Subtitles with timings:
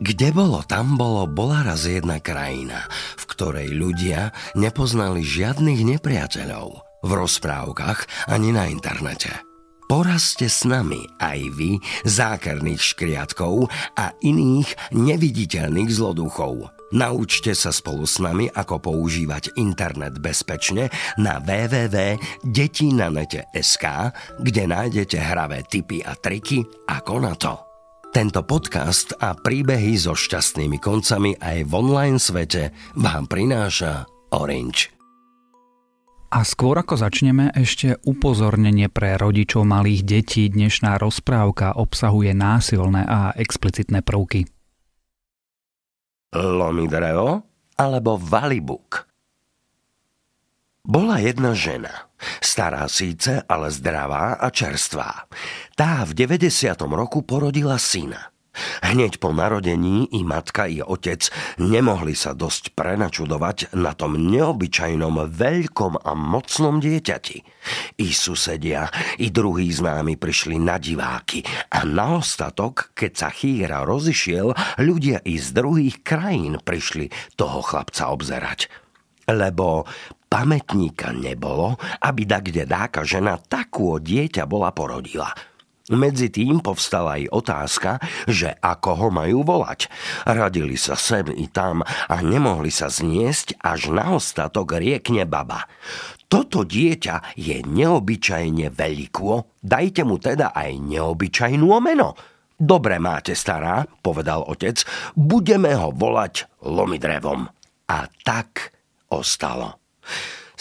[0.00, 6.80] Kde bolo, tam bolo, bola raz jedna krajina, v ktorej ľudia nepoznali žiadnych nepriateľov.
[7.02, 9.34] V rozprávkach ani na internete.
[9.90, 11.76] Porazte s nami aj vy,
[12.08, 16.72] zákerných škriatkov a iných neviditeľných zloduchov.
[16.96, 20.88] Naučte sa spolu s nami, ako používať internet bezpečne
[21.20, 23.84] na www.detinanete.sk,
[24.40, 27.71] kde nájdete hravé tipy a triky ako na to.
[28.12, 34.04] Tento podcast a príbehy so šťastnými koncami aj v online svete vám prináša
[34.36, 34.92] Orange.
[36.28, 40.52] A skôr ako začneme, ešte upozornenie pre rodičov malých detí.
[40.52, 44.44] Dnešná rozprávka obsahuje násilné a explicitné prvky.
[46.36, 47.48] Lomidreo
[47.80, 49.08] alebo Valibuk.
[50.82, 52.10] Bola jedna žena,
[52.42, 55.30] stará síce, ale zdravá a čerstvá.
[55.78, 56.50] Tá v 90.
[56.90, 58.34] roku porodila syna.
[58.82, 61.30] Hneď po narodení i matka, i otec
[61.62, 67.38] nemohli sa dosť prenačudovať na tom neobyčajnom veľkom a mocnom dieťati.
[68.02, 68.90] I susedia,
[69.22, 71.46] i druhí známi prišli na diváky
[71.78, 74.50] a na ostatok, keď sa chýra rozišiel,
[74.82, 78.66] ľudia i z druhých krajín prišli toho chlapca obzerať.
[79.30, 79.86] Lebo
[80.32, 85.28] pamätníka nebolo, aby da kde dáka žena takú dieťa bola porodila.
[85.92, 87.90] Medzi tým povstala aj otázka,
[88.24, 89.92] že ako ho majú volať.
[90.24, 95.68] Radili sa sem i tam a nemohli sa zniesť, až na ostatok riekne baba.
[96.32, 102.16] Toto dieťa je neobyčajne veľkú, dajte mu teda aj neobyčajnú meno.
[102.56, 104.80] Dobre máte, stará, povedal otec,
[105.12, 107.50] budeme ho volať Lomidrevom.
[107.90, 108.72] A tak
[109.12, 109.81] ostalo.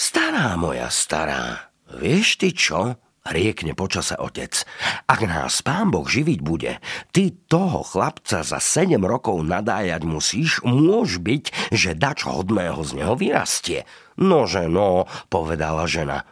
[0.02, 2.98] Stará moja stará, vieš ty čo?
[3.22, 4.66] Riekne počase otec.
[5.06, 6.82] Ak nás pán Boh živiť bude,
[7.14, 13.14] ty toho chlapca za sedem rokov nadájať musíš, môž byť, že dač hodného z neho
[13.14, 13.86] vyrastie.
[14.18, 16.26] Nože no, povedala žena.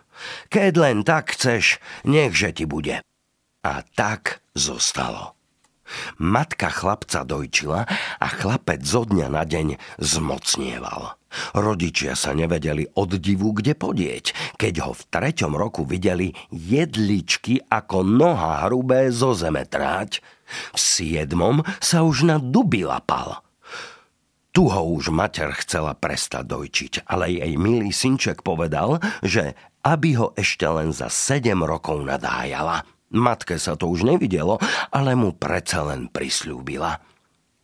[0.50, 1.78] Keď len tak chceš,
[2.09, 3.06] nechže ti bude.
[3.62, 5.39] A tak zostalo.
[6.22, 7.86] Matka chlapca dojčila
[8.20, 11.20] a chlapec zo dňa na deň zmocnieval.
[11.54, 18.02] Rodičia sa nevedeli od divu kde podieť, keď ho v treťom roku videli jedličky ako
[18.02, 20.26] noha hrubé zo zeme tráť.
[20.74, 23.46] V siedmom sa už na duby lapal.
[24.50, 29.54] Tu ho už mater chcela prestať dojčiť, ale jej milý synček povedal, že
[29.86, 32.82] aby ho ešte len za sedem rokov nadájala.
[33.09, 34.62] Matke sa to už nevidelo,
[34.94, 37.02] ale mu predsa len prislúbila.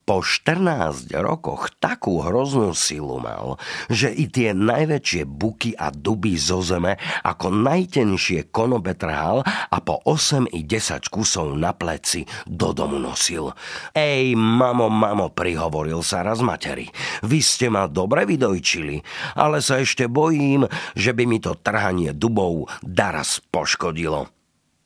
[0.05, 3.57] Po 14 rokoch takú hroznú silu mal,
[3.89, 9.97] že i tie najväčšie buky a duby zo zeme ako najtenšie konobe trhal a po
[10.05, 13.49] 8 i 10 kusov na pleci do domu nosil.
[13.97, 16.85] Ej, mamo, mamo, prihovoril sa raz materi.
[17.25, 19.01] Vy ste ma dobre vydojčili,
[19.41, 24.34] ale sa ešte bojím, že by mi to trhanie dubov daraz poškodilo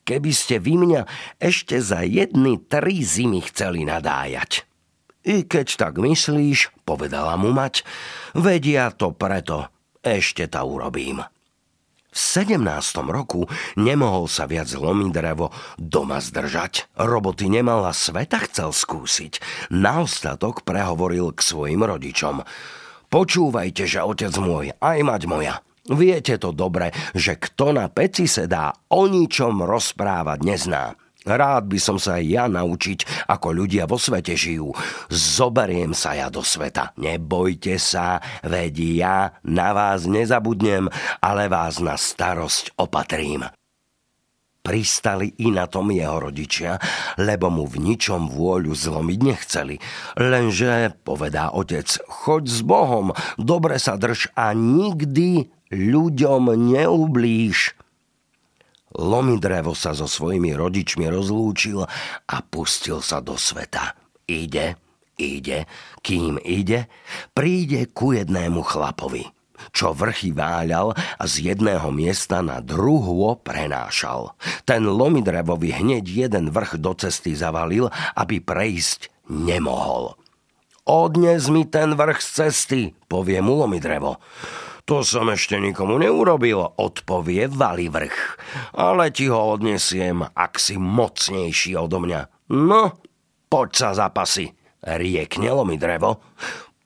[0.09, 1.05] keby ste vy mňa
[1.37, 4.65] ešte za jedny tri zimy chceli nadájať.
[5.21, 7.85] I keď tak myslíš, povedala mu mať,
[8.33, 9.69] vedia to preto,
[10.01, 11.21] ešte to urobím.
[12.09, 12.57] V 17.
[13.05, 13.45] roku
[13.77, 14.65] nemohol sa viac
[15.13, 16.89] drevo doma zdržať.
[16.97, 19.37] Roboty nemal a sveta chcel skúsiť.
[19.69, 22.41] Na ostatok prehovoril k svojim rodičom.
[23.13, 28.69] Počúvajte, že otec môj, aj mať moja, Viete to dobre, že kto na peci sedá,
[28.93, 30.93] o ničom rozprávať nezná.
[31.27, 34.71] Rád by som sa aj ja naučiť, ako ľudia vo svete žijú.
[35.11, 36.95] Zoberiem sa ja do sveta.
[36.95, 40.87] Nebojte sa, veď ja na vás nezabudnem,
[41.19, 43.51] ale vás na starosť opatrím.
[44.63, 46.79] Pristali i na tom jeho rodičia,
[47.19, 49.75] lebo mu v ničom vôľu zlomiť nechceli.
[50.19, 57.77] Lenže, povedá otec, choď s Bohom, dobre sa drž a nikdy ľuďom neublíž.
[58.97, 61.85] Lomidrevo sa so svojimi rodičmi rozlúčil
[62.25, 63.93] a pustil sa do sveta.
[64.25, 64.81] Ide,
[65.13, 65.69] ide,
[66.01, 66.89] kým ide,
[67.37, 69.29] príde ku jednému chlapovi,
[69.69, 74.33] čo vrchy váľal a z jedného miesta na druho prenášal.
[74.65, 80.17] Ten Lomidrevovi hneď jeden vrch do cesty zavalil, aby prejsť nemohol.
[80.89, 84.17] Odnes mi ten vrch z cesty, povie mu Lomidrevo.
[84.89, 88.17] To som ešte nikomu neurobil, odpovie vrch.
[88.73, 92.49] Ale ti ho odnesiem, ak si mocnejší odo mňa.
[92.57, 92.97] No,
[93.45, 94.49] poď sa zapasy,
[94.81, 96.17] riekne Lomidrevo.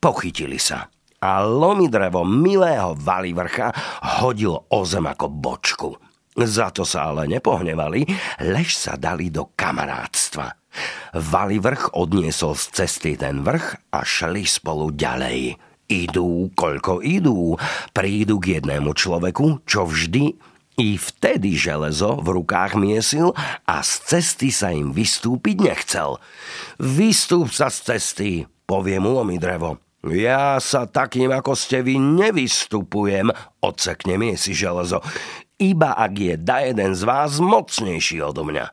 [0.03, 0.91] Pochytili sa.
[1.23, 3.71] A Lomidrevo milého vrcha
[4.19, 5.95] hodil o zem ako bočku.
[6.35, 8.03] Za to sa ale nepohnevali,
[8.51, 10.51] lež sa dali do kamarátstva.
[11.15, 15.71] Valivrch odniesol z cesty ten vrch a šli spolu ďalej.
[15.91, 17.59] Idú, koľko idú,
[17.91, 20.33] prídu k jednému človeku, čo vždy
[20.79, 23.37] i vtedy železo v rukách miesil
[23.69, 26.17] a z cesty sa im vystúpiť nechcel.
[26.81, 28.31] Vystúp sa z cesty,
[28.65, 29.77] povie mu lomi drevo.
[30.03, 33.31] Ja sa takým, ako ste vy, nevystupujem,
[33.63, 34.99] odsekne miesi železo.
[35.61, 38.67] Iba ak je da jeden z vás mocnejší odo mňa.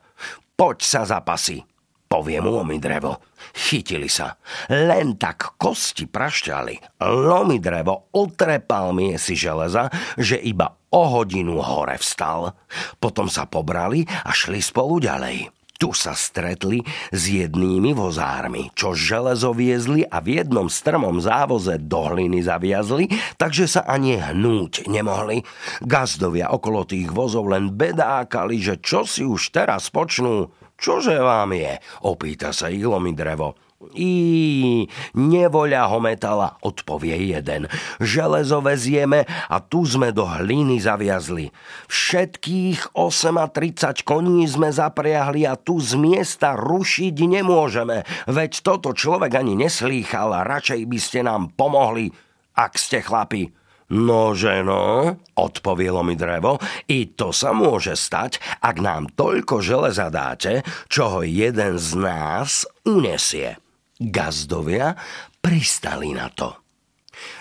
[0.58, 1.62] Poď sa zapasy,
[2.10, 3.22] povie mu lomi drevo.
[3.54, 4.38] Chytili sa.
[4.70, 7.02] Len tak kosti prašťali.
[7.06, 12.54] Lomi drevo otrepal miesi železa, že iba o hodinu hore vstal.
[12.98, 15.50] Potom sa pobrali a šli spolu ďalej.
[15.80, 22.04] Tu sa stretli s jednými vozármi, čo železo viezli a v jednom strmom závoze do
[22.04, 23.08] hliny zaviazli,
[23.40, 25.40] takže sa ani hnúť nemohli.
[25.80, 30.52] Gazdovia okolo tých vozov len bedákali, že čo si už teraz počnú.
[30.80, 31.76] Čože vám je?
[32.08, 33.52] Opýta sa ich lomi drevo.
[33.96, 34.12] I
[35.16, 37.64] nevoľa ho metala, odpovie jeden.
[37.96, 41.48] Železo vezieme a tu sme do hliny zaviazli.
[41.88, 48.04] Všetkých 38 koní sme zapriahli a tu z miesta rušiť nemôžeme.
[48.28, 52.12] Veď toto človek ani neslýchal a radšej by ste nám pomohli,
[52.52, 53.59] ak ste chlapi.
[53.90, 60.62] Nože no, odpovielo mi drevo, i to sa môže stať, ak nám toľko železa dáte,
[60.86, 63.58] čo ho jeden z nás unesie.
[63.98, 64.94] Gazdovia
[65.42, 66.54] pristali na to.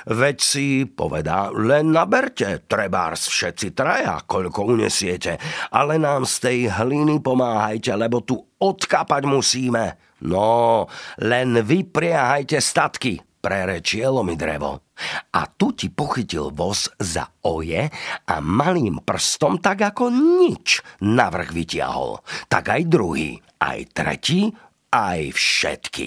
[0.10, 5.40] Veď si, povedá, len naberte, trebárs všetci traja, koľko unesiete,
[5.72, 9.96] ale nám z tej hliny pomáhajte, lebo tu odkapať musíme.
[10.26, 10.90] No,
[11.24, 14.92] len vypriahajte statky, prerečielo mi drevo.
[15.36, 17.88] A tu ti pochytil voz za oje
[18.28, 22.20] a malým prstom tak ako nič navrh vytiahol.
[22.52, 24.52] Tak aj druhý, aj tretí,
[24.92, 26.06] aj všetky.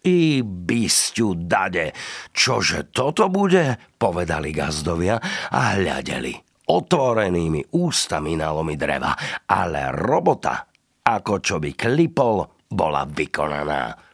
[0.00, 1.92] I bysťu dade,
[2.32, 5.20] čože toto bude, povedali gazdovia
[5.52, 9.10] a hľadeli otvorenými ústami na lomy dreva,
[9.50, 10.70] ale robota,
[11.02, 14.09] ako čo by klipol, bola vykonaná.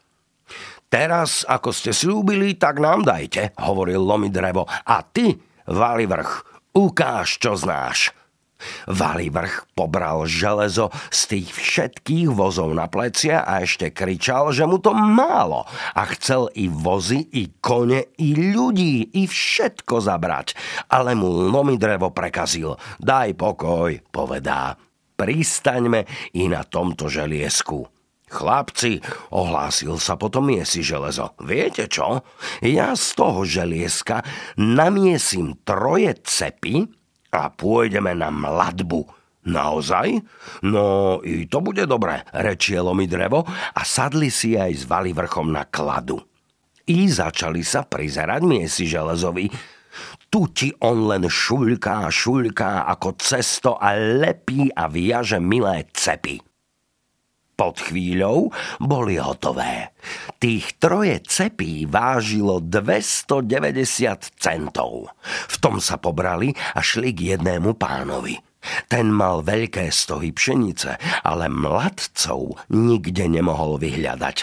[0.97, 4.65] Teraz, ako ste slúbili, tak nám dajte, hovoril lomy drevo.
[4.65, 5.37] A ty,
[5.69, 6.33] vrch,
[6.73, 8.17] ukáž, čo znáš.
[8.89, 14.97] vrch pobral železo z tých všetkých vozov na plecia a ešte kričal, že mu to
[14.97, 20.57] málo a chcel i vozy, i kone, i ľudí, i všetko zabrať.
[20.89, 22.73] Ale mu lomi drevo prekazil.
[22.97, 24.73] Daj pokoj, povedá.
[25.13, 27.96] Pristaňme i na tomto želiesku.
[28.26, 28.99] Chlapci,
[29.31, 31.38] ohlásil sa potom miesi železo.
[31.38, 32.26] Viete čo?
[32.58, 34.26] Ja z toho želieska
[34.58, 36.90] namiesím troje cepy
[37.31, 39.06] a pôjdeme na mladbu.
[39.46, 40.26] Naozaj?
[40.67, 45.62] No, i to bude dobré, rečielo mi drevo a sadli si aj s vrchom na
[45.70, 46.19] kladu.
[46.90, 49.46] I začali sa prizerať miesi železovi.
[50.26, 56.46] Tu ti on len šuľká, šuľká ako cesto a lepí a viaže milé cepy.
[57.56, 59.97] Pod chvíľou boli hotové.
[60.37, 65.08] Tých troje cepí vážilo 290 centov.
[65.49, 68.37] V tom sa pobrali a šli k jednému pánovi.
[68.93, 74.37] Ten mal veľké stohy pšenice, ale mladcov nikde nemohol vyhľadať.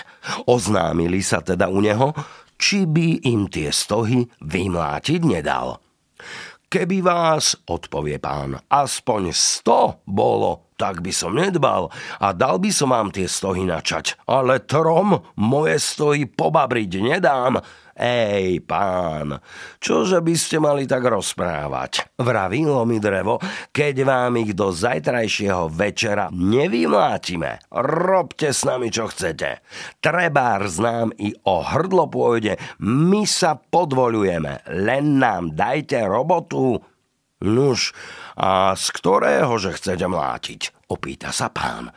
[0.50, 2.18] Oznámili sa teda u neho,
[2.58, 5.78] či by im tie stohy vymlátiť nedal.
[6.72, 12.94] Keby vás, odpovie pán, aspoň sto bolo, tak by som nedbal a dal by som
[12.94, 14.18] vám tie stohy načať.
[14.30, 17.62] Ale trom moje stohy pobabriť nedám,
[17.94, 19.38] Ej, pán,
[19.78, 22.18] čože by ste mali tak rozprávať?
[22.18, 23.38] Vravilo mi drevo,
[23.70, 27.62] keď vám ich do zajtrajšieho večera nevymlátime.
[27.70, 29.62] Robte s nami, čo chcete.
[30.02, 36.82] Trebár znám i o hrdlo pôjde, my sa podvolujeme, len nám dajte robotu.
[37.46, 37.94] Nuž,
[38.38, 40.90] a z ktorého, že chcete mlátiť?
[40.90, 41.94] Opýta sa pán.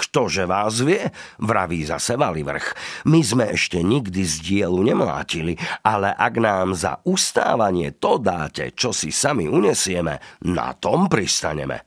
[0.00, 1.12] Ktože vás vie,
[1.44, 2.66] vraví zase vrch.
[3.04, 8.96] My sme ešte nikdy z dielu nemlátili, ale ak nám za ustávanie to dáte, čo
[8.96, 11.84] si sami unesieme, na tom pristaneme.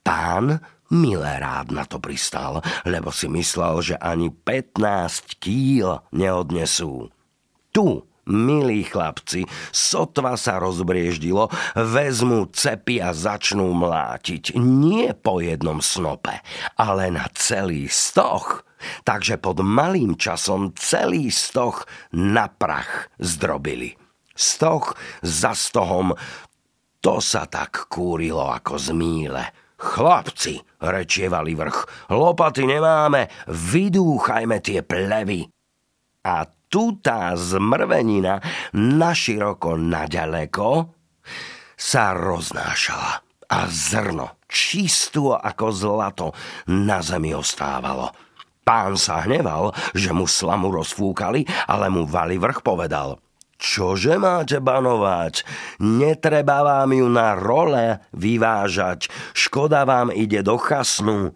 [0.00, 0.56] Pán
[0.92, 7.12] milé rád na to pristal, lebo si myslel, že ani 15 kýl neodnesú.
[7.74, 14.56] Tu Milí chlapci, sotva sa rozbrieždilo, vezmu cepy a začnú mlátiť.
[14.56, 16.40] Nie po jednom snope,
[16.80, 18.64] ale na celý stoch.
[19.04, 21.84] Takže pod malým časom celý stoch
[22.16, 23.96] na prach zdrobili.
[24.32, 26.16] Stoch za stohom,
[27.04, 28.88] to sa tak kúrilo ako z.
[29.76, 35.44] Chlapci, rečievali vrch, lopaty nemáme, vydúchajme tie plevy.
[36.24, 38.42] A tu tá zmrvenina
[38.74, 40.90] naširoko naďaleko
[41.78, 46.28] sa roznášala a zrno, čisto ako zlato,
[46.66, 48.10] na zemi ostávalo.
[48.66, 53.14] Pán sa hneval, že mu slamu rozfúkali, ale mu vali vrch povedal–
[53.54, 55.46] Čože máte banovať?
[55.80, 59.08] Netreba vám ju na role vyvážať.
[59.32, 61.32] Škoda vám ide do chasnu.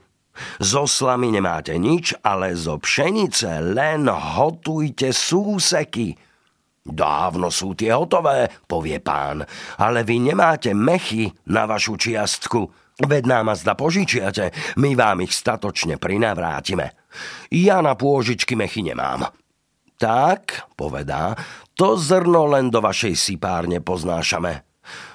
[0.59, 6.16] Zo slamy nemáte nič, ale zo pšenice len hotujte súseky.
[6.88, 9.45] Dávno sú tie hotové, povie pán,
[9.76, 12.64] ale vy nemáte mechy na vašu čiastku.
[12.99, 16.97] Veď nám zda požičiate, my vám ich statočne prinavrátime.
[17.52, 19.30] Ja na pôžičky mechy nemám.
[20.00, 21.38] Tak, povedá,
[21.78, 24.66] to zrno len do vašej sypárne poznášame.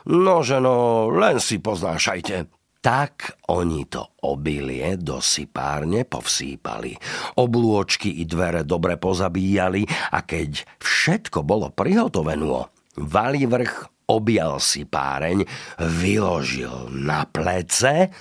[0.08, 2.53] Nože no, len si poznášajte.
[2.84, 6.92] Tak oni to obilie do sypárne povsýpali.
[7.40, 12.68] Oblôčky i dvere dobre pozabíjali a keď všetko bolo prihotovené,
[13.00, 13.76] vrch
[14.12, 15.48] objal si páreň,
[15.80, 18.12] vyložil na plece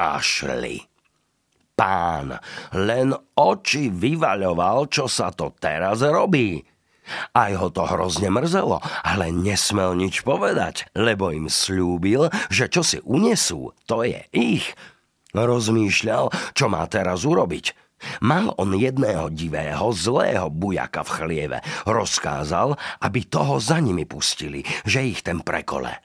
[0.00, 0.80] a šli.
[1.76, 2.32] Pán
[2.72, 6.71] len oči vyvaľoval, čo sa to teraz robí.
[7.34, 13.02] Aj ho to hrozne mrzelo, ale nesmel nič povedať, lebo im slúbil, že čo si
[13.02, 14.66] unesú, to je ich.
[15.32, 17.74] Rozmýšľal, čo má teraz urobiť.
[18.20, 21.58] Mal on jedného divého, zlého bujaka v chlieve.
[21.86, 26.02] Rozkázal, aby toho za nimi pustili, že ich ten prekole.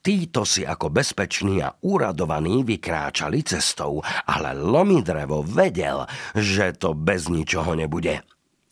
[0.00, 7.76] Títo si ako bezpeční a uradovaní vykráčali cestou, ale Lomidrevo vedel, že to bez ničoho
[7.76, 8.24] nebude.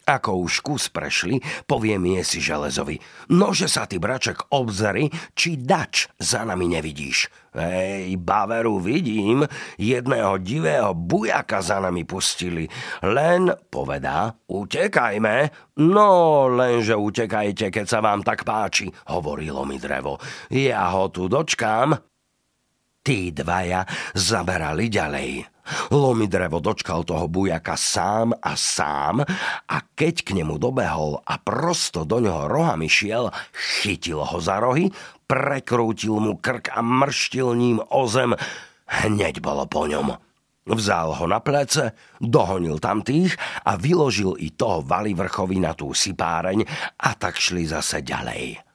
[0.09, 1.37] Ako už kus prešli,
[1.69, 2.97] povie si železovi.
[3.29, 7.29] Nože sa ty, braček, obzeri, či dač za nami nevidíš.
[7.53, 9.45] Hej, baveru vidím,
[9.77, 12.65] jedného divého bujaka za nami pustili.
[13.05, 15.53] Len, povedá, utekajme.
[15.85, 20.17] No, lenže utekajte, keď sa vám tak páči, hovorilo mi drevo.
[20.49, 22.08] Ja ho tu dočkám.
[23.09, 25.41] Tí dvaja zaberali ďalej.
[25.97, 29.25] Lomidrevo dočkal toho bujaka sám a sám
[29.65, 34.93] a keď k nemu dobehol a prosto do ňoho rohami šiel, chytil ho za rohy,
[35.25, 38.37] prekrútil mu krk a mrštil ním o zem.
[38.85, 40.12] Hneď bolo po ňom.
[40.69, 46.61] Vzal ho na plece, dohonil tam tých a vyložil i toho vrchovi na tú sypáreň
[47.00, 48.68] a tak šli zase ďalej.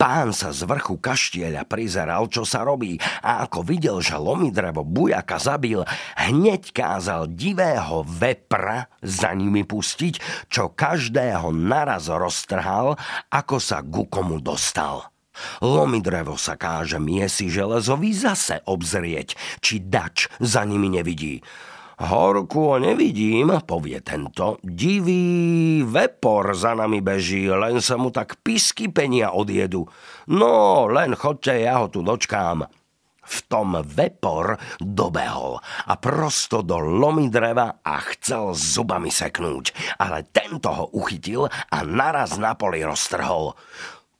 [0.00, 5.36] Pán sa z vrchu kaštieľa prizeral, čo sa robí a ako videl, že lomidrevo bujaka
[5.36, 5.84] zabil,
[6.16, 12.96] hneď kázal divého vepra za nimi pustiť, čo každého naraz roztrhal,
[13.28, 15.04] ako sa ku komu dostal.
[15.60, 21.44] Lomidrevo sa káže miesi železovi zase obzrieť, či dač za nimi nevidí.
[22.00, 24.56] Horku ho nevidím, povie tento.
[24.64, 29.84] Divý vepor za nami beží, len sa mu tak pisky penia odjedu.
[30.32, 32.64] No, len chodte, ja ho tu dočkám.
[33.20, 40.72] V tom vepor dobehol a prosto do lomy dreva a chcel zubami seknúť, ale tento
[40.72, 43.52] ho uchytil a naraz na poli roztrhol.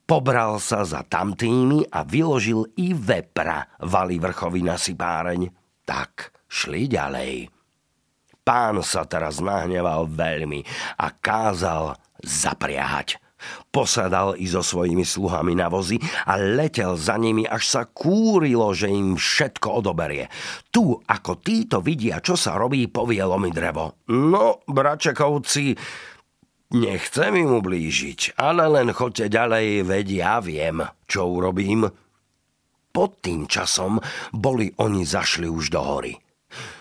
[0.04, 5.48] Pobral sa za tamtými a vyložil i vepra vali vrchovi na sypáreň.
[5.88, 7.59] Tak šli ďalej.
[8.50, 10.66] Pán sa teraz nahneval veľmi
[10.98, 13.22] a kázal zapriahať.
[13.70, 18.90] Posadal i so svojimi sluhami na vozy a letel za nimi, až sa kúrilo, že
[18.90, 20.26] im všetko odoberie.
[20.74, 24.02] Tu, ako títo vidia, čo sa robí, povielo mi drevo.
[24.10, 25.78] No, bračekovci,
[26.74, 31.86] nechcem im ublížiť, ale len choďte ďalej, veď ja viem, čo urobím.
[32.90, 34.02] Pod tým časom
[34.34, 36.18] boli oni zašli už do hory.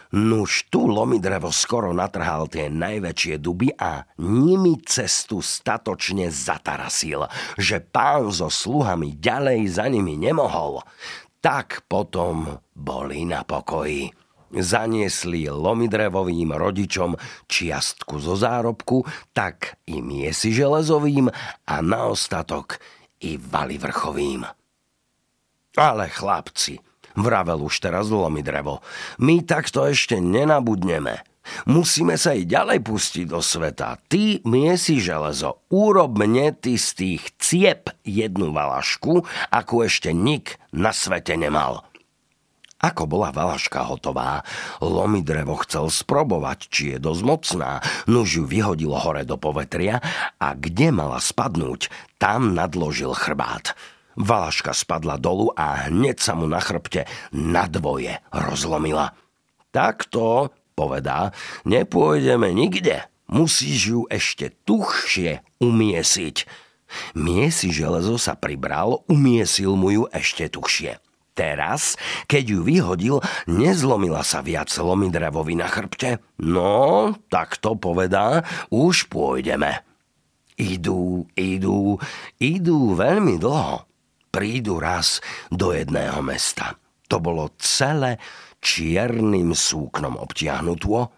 [0.09, 7.29] Nuž tu lomidrevo skoro natrhal tie najväčšie duby a nimi cestu statočne zatarasil,
[7.61, 10.81] že pán so sluhami ďalej za nimi nemohol.
[11.45, 14.09] Tak potom boli na pokoji.
[14.49, 17.13] Zaniesli lomidrevovým rodičom
[17.45, 21.29] čiastku zo zárobku, tak i miesi železovým
[21.69, 22.81] a na ostatok
[23.21, 24.41] i valivrchovým.
[25.77, 26.81] Ale chlapci,
[27.17, 28.81] vravel už teraz lomi drevo.
[29.21, 31.25] My takto ešte nenabudneme.
[31.65, 33.97] Musíme sa i ďalej pustiť do sveta.
[34.05, 40.93] Ty miesi železo, urob mne ty z tých ciep jednu valašku, ako ešte nik na
[40.93, 41.89] svete nemal.
[42.79, 44.39] Ako bola valaška hotová,
[44.79, 49.99] lomi drevo chcel sprobovať, či je dosť mocná, nuž ju vyhodil hore do povetria
[50.39, 53.75] a kde mala spadnúť, tam nadložil chrbát.
[54.19, 59.15] Valaška spadla dolu a hneď sa mu na chrbte na dvoje rozlomila.
[59.71, 61.31] Takto, povedá,
[61.63, 63.07] nepôjdeme nikde.
[63.31, 66.37] Musíš ju ešte tuchšie umiesiť.
[67.15, 70.99] Miesi železo sa pribral, umiesil mu ju ešte tuchšie.
[71.31, 71.95] Teraz,
[72.27, 73.15] keď ju vyhodil,
[73.47, 76.19] nezlomila sa viac lomidrevovi na chrbte.
[76.43, 79.79] No, tak to povedá, už pôjdeme.
[80.59, 81.95] Idú, idú,
[82.35, 83.88] idú veľmi dlho.
[84.29, 86.77] Prídu raz do jedného mesta.
[87.09, 88.21] To bolo celé
[88.61, 91.09] čiernym súknom obtiahnutvo.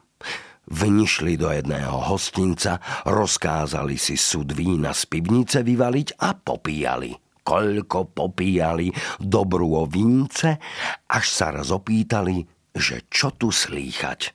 [0.71, 8.93] Vnišli do jedného hostinca, rozkázali si sud vína z pivnice vyvaliť a popíjali koľko popíjali
[9.17, 10.61] dobrú o vince,
[11.09, 14.31] až sa raz opýtali, že čo tu slýchať.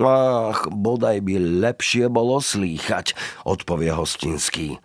[0.00, 3.12] Ach, bodaj by lepšie bolo slýchať,
[3.44, 4.80] odpovie hostinský.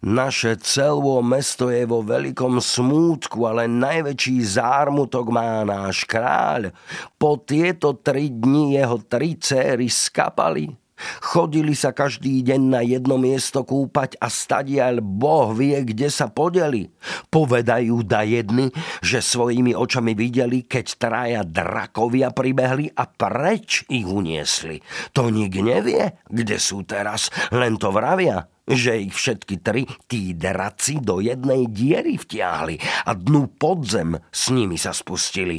[0.00, 6.72] Naše celé mesto je vo veľkom smútku, ale najväčší zármutok má náš kráľ.
[7.20, 10.79] Po tieto tri dni jeho tri céry skapali.
[11.20, 16.92] Chodili sa každý deň na jedno miesto kúpať a stadiaľ Boh vie, kde sa podeli.
[17.32, 24.80] Povedajú da jedny, že svojimi očami videli, keď traja drakovia pribehli a preč ich uniesli.
[25.16, 31.02] To nik nevie, kde sú teraz, len to vravia že ich všetky tri tí draci
[31.02, 35.58] do jednej diery vtiahli a dnu podzem s nimi sa spustili.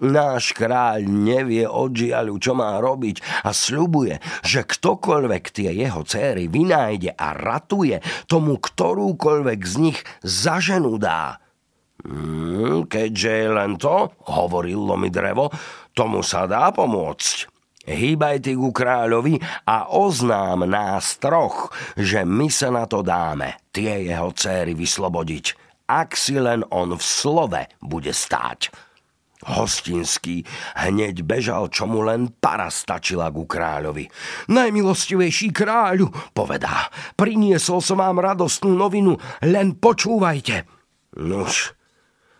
[0.00, 7.12] Náš kráľ nevie odžiaľu, čo má robiť a sľubuje, že ktokoľvek tie jeho céry vynájde
[7.12, 11.36] a ratuje, tomu ktorúkoľvek z nich za ženu dá.
[12.00, 15.52] Hmm, keďže je len to, hovoril lomi drevo,
[15.92, 17.60] tomu sa dá pomôcť.
[17.84, 19.36] Hýbaj ty ku kráľovi
[19.68, 25.44] a oznám nás troch, že my sa na to dáme, tie jeho céry vyslobodiť,
[25.88, 28.89] ak si len on v slove bude stáť.
[29.40, 30.44] Hostinský
[30.76, 34.04] hneď bežal, čo mu len para stačila ku kráľovi.
[34.52, 40.68] Najmilostivejší kráľu, povedá, priniesol som vám radostnú novinu, len počúvajte.
[41.24, 41.72] Nuž,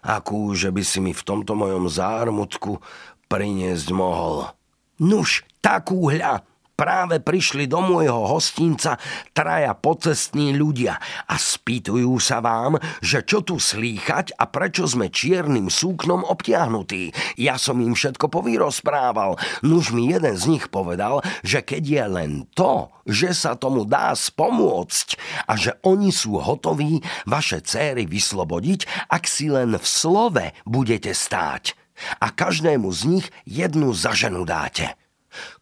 [0.05, 2.85] akú, že by si mi v tomto mojom zármutku
[3.33, 4.53] priniesť mohol.
[5.01, 6.45] Nuž, takú hľa,
[6.81, 8.97] práve prišli do môjho hostinca
[9.37, 10.97] traja pocestní ľudia
[11.29, 17.13] a spýtujú sa vám, že čo tu slýchať a prečo sme čiernym súknom obtiahnutí.
[17.37, 19.37] Ja som im všetko povyrozprával.
[19.61, 24.17] Nuž mi jeden z nich povedal, že keď je len to, že sa tomu dá
[24.17, 25.09] spomôcť
[25.53, 31.77] a že oni sú hotoví vaše céry vyslobodiť, ak si len v slove budete stáť.
[32.25, 35.00] A každému z nich jednu za ženu dáte.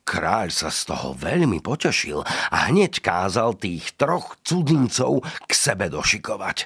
[0.08, 6.64] Kráľ sa z toho veľmi potešil a hneď kázal tých troch cudzincov k sebe došikovať.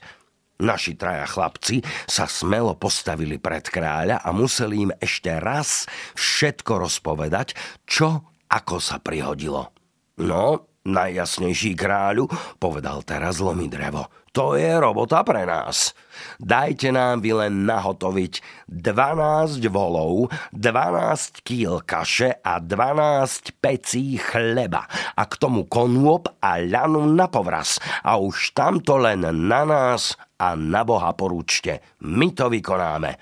[0.62, 7.58] Naši traja chlapci sa smelo postavili pred kráľa a museli im ešte raz všetko rozpovedať,
[7.82, 9.74] čo ako sa prihodilo.
[10.22, 12.30] No, najjasnejší kráľu,
[12.62, 14.06] povedal teraz lomi drevo.
[14.32, 15.92] To je robota pre nás.
[16.40, 25.22] Dajte nám vy len nahotoviť 12 volov, 12 kýl kaše a 12 pecí chleba a
[25.28, 27.76] k tomu konôb a ľanu na povraz.
[28.00, 31.84] A už tamto len na nás a na Boha porúčte.
[32.00, 33.20] My to vykonáme.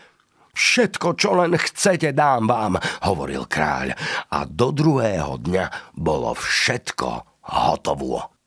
[0.54, 2.74] Všetko, čo len chcete, dám vám,
[3.06, 3.98] hovoril kráľ.
[4.30, 8.39] A do druhého dňa bolo všetko hotovo.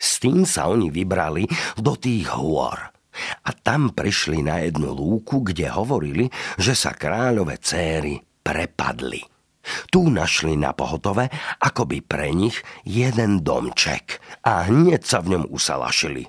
[0.00, 1.44] S tým sa oni vybrali
[1.76, 2.80] do tých hôr.
[3.44, 9.20] A tam prišli na jednu lúku, kde hovorili, že sa kráľové céry prepadli.
[9.92, 11.28] Tu našli na pohotove,
[11.60, 12.56] akoby pre nich
[12.88, 16.24] jeden domček a hneď sa v ňom usalašili.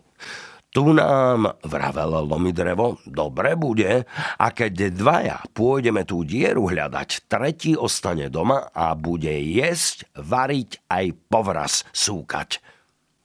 [0.72, 4.08] Tu nám, vravelo lomidrevo, dobre bude
[4.40, 11.06] a keď dvaja pôjdeme tú dieru hľadať, tretí ostane doma a bude jesť, variť aj
[11.28, 12.64] povraz súkať.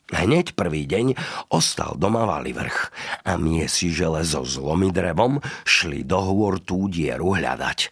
[0.06, 1.18] Hneď prvý deň
[1.50, 2.94] ostal doma vrch
[3.26, 4.54] a miesi železo s
[4.94, 7.90] drevom šli do hôr tú dieru hľadať.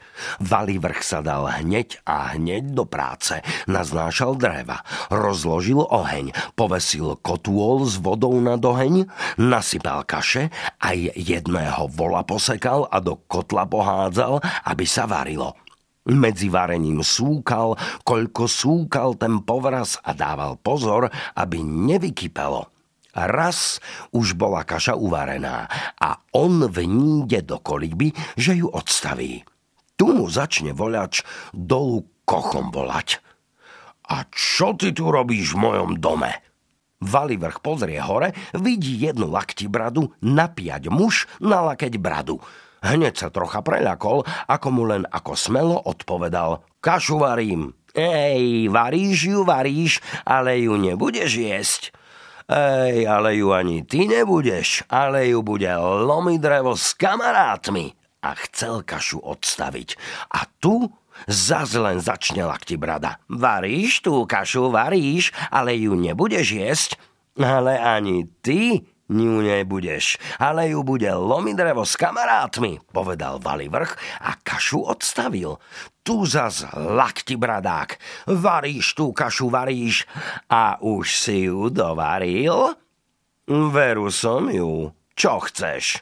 [0.79, 7.99] vrch sa dal hneď a hneď do práce, naznášal dreva, rozložil oheň, povesil kotôl s
[7.99, 14.39] vodou na doheň, nasypal kaše, aj jedného vola posekal a do kotla pohádzal,
[14.71, 15.64] aby sa varilo.
[16.05, 22.69] Medzi varením súkal, koľko súkal ten povraz a dával pozor, aby nevykypelo.
[23.15, 23.79] Raz
[24.13, 29.47] už bola kaša uvarená a on v ní ide do koliby, že ju odstaví.
[29.95, 31.23] Tu mu začne voľač
[31.55, 33.23] dolu kochom volať.
[34.11, 36.43] A čo ty tu robíš v mojom dome?
[37.01, 42.43] Valivrch pozrie hore, vidí jednu lakti bradu, napiať muž na lakeť bradu.
[42.85, 46.61] Hneď sa trocha preľakol, ako mu len ako smelo odpovedal.
[46.85, 47.73] Kašu varím.
[47.97, 51.83] Ej, varíš ju, varíš, ale ju nebudeš jesť.
[52.45, 57.97] Ej, ale ju ani ty nebudeš, ale ju bude lomi drevo s kamarátmi.
[58.21, 59.97] A chcel kašu odstaviť.
[60.37, 60.93] A tu
[61.31, 63.23] Zas len začne lakti brada.
[63.31, 66.91] Varíš tú kašu, varíš, ale ju nebudeš jesť.
[67.39, 74.39] Ale ani ty ňu nebudeš, ale ju bude lomiť drevo s kamarátmi, povedal Valivrch a
[74.41, 75.61] kašu odstavil.
[76.05, 77.97] Tu zas lakti bradák.
[78.29, 80.09] Varíš tú kašu, varíš
[80.49, 82.77] a už si ju dovaril?
[83.49, 84.93] Veru som ju.
[85.13, 86.01] Čo chceš?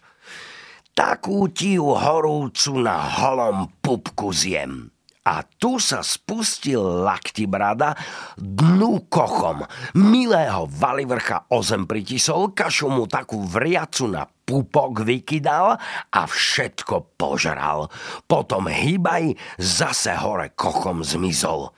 [0.93, 4.91] Takú ti ju horúcu na holom pupku zjem.
[5.23, 7.95] A tu sa spustil Laktibrada
[8.35, 9.63] dnu kochom.
[9.95, 15.79] Milého Valivrcha o zem pritisol, kašu mu takú vriacu na pupok vykydal
[16.11, 17.87] a všetko požral.
[18.27, 21.71] Potom hýbaj zase hore kochom zmizol.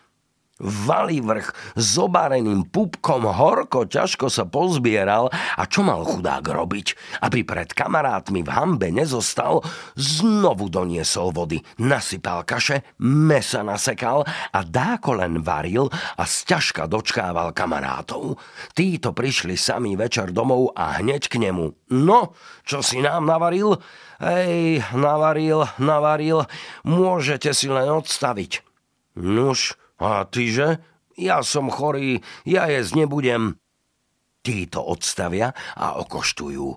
[0.63, 5.27] Valivrch s obareným pupkom horko ťažko sa pozbieral
[5.59, 6.95] a čo mal chudák robiť?
[7.27, 9.67] Aby pred kamarátmi v hambe nezostal,
[9.99, 14.23] znovu doniesol vody, nasypal kaše, mesa nasekal
[14.55, 18.39] a dáko len varil a sťažka dočkával kamarátov.
[18.79, 21.91] Títo prišli sami večer domov a hneď k nemu.
[21.99, 22.31] No,
[22.63, 23.83] čo si nám navaril?
[24.23, 26.47] Ej, navaril, navaril,
[26.87, 28.63] môžete si len odstaviť.
[29.19, 30.85] Nuž, a tyže?
[31.17, 33.57] Ja som chorý, ja jesť nebudem.
[34.45, 36.69] Títo odstavia a okoštujú.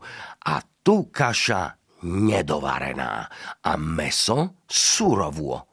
[0.47, 0.53] A
[0.85, 1.75] tu kaša
[2.07, 3.27] nedovarená
[3.59, 5.67] a meso surovo.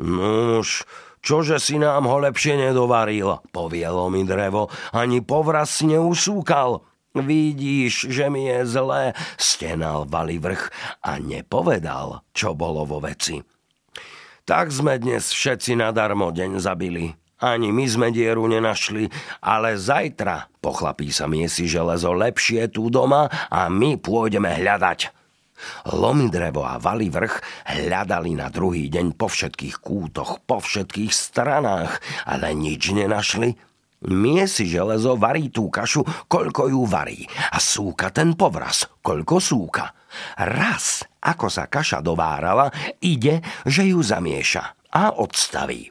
[0.00, 0.88] Nuž,
[1.20, 6.84] čože si nám ho lepšie nedovaril, povielo mi drevo, ani povraz neusúkal.
[7.16, 10.68] Vidíš, že mi je zlé, stenal vrch
[11.00, 13.40] a nepovedal, čo bolo vo veci.
[14.46, 17.18] Tak sme dnes všetci nadarmo deň zabili.
[17.42, 19.10] Ani my sme dieru nenašli,
[19.42, 25.10] ale zajtra pochlapí sa miesi železo lepšie tu doma a my pôjdeme hľadať.
[25.98, 27.42] Lomy drevo a valy vrch
[27.74, 33.58] hľadali na druhý deň po všetkých kútoch, po všetkých stranách, ale nič nenašli.
[34.06, 39.90] Miesi železo varí tú kašu, koľko ju varí a súka ten povraz, koľko súka.
[40.38, 42.70] Raz, ako sa kaša dovárala,
[43.02, 45.90] ide, že ju zamieša a odstaví.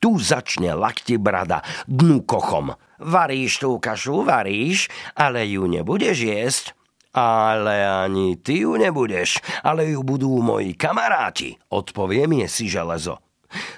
[0.00, 2.72] Tu začne lakti brada dnu kochom.
[3.04, 6.66] Varíš tú kašu, varíš, ale ju nebudeš jesť.
[7.10, 13.18] Ale ani ty ju nebudeš, ale ju budú moji kamaráti, odpovie mi si železo.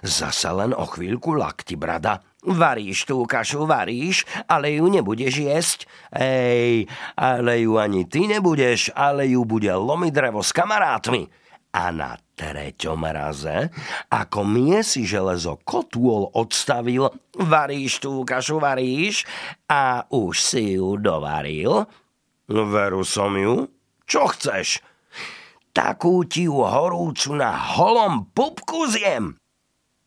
[0.04, 5.87] Zasa len o chvíľku lakti brada Varíš tú kašu, varíš, ale ju nebudeš jesť.
[6.11, 11.31] Ej, ale ju ani ty nebudeš, ale ju bude lomiť drevo s kamarátmi.
[11.72, 13.70] A na treťom raze,
[14.11, 14.42] ako
[14.83, 19.22] si železo kotúol odstavil, varíš tú kašu, varíš
[19.70, 21.87] a už si ju dovaril.
[22.50, 23.70] Veru som ju.
[24.05, 24.83] Čo chceš?
[25.72, 29.38] Takú ti ju horúcu na holom pupku zjem.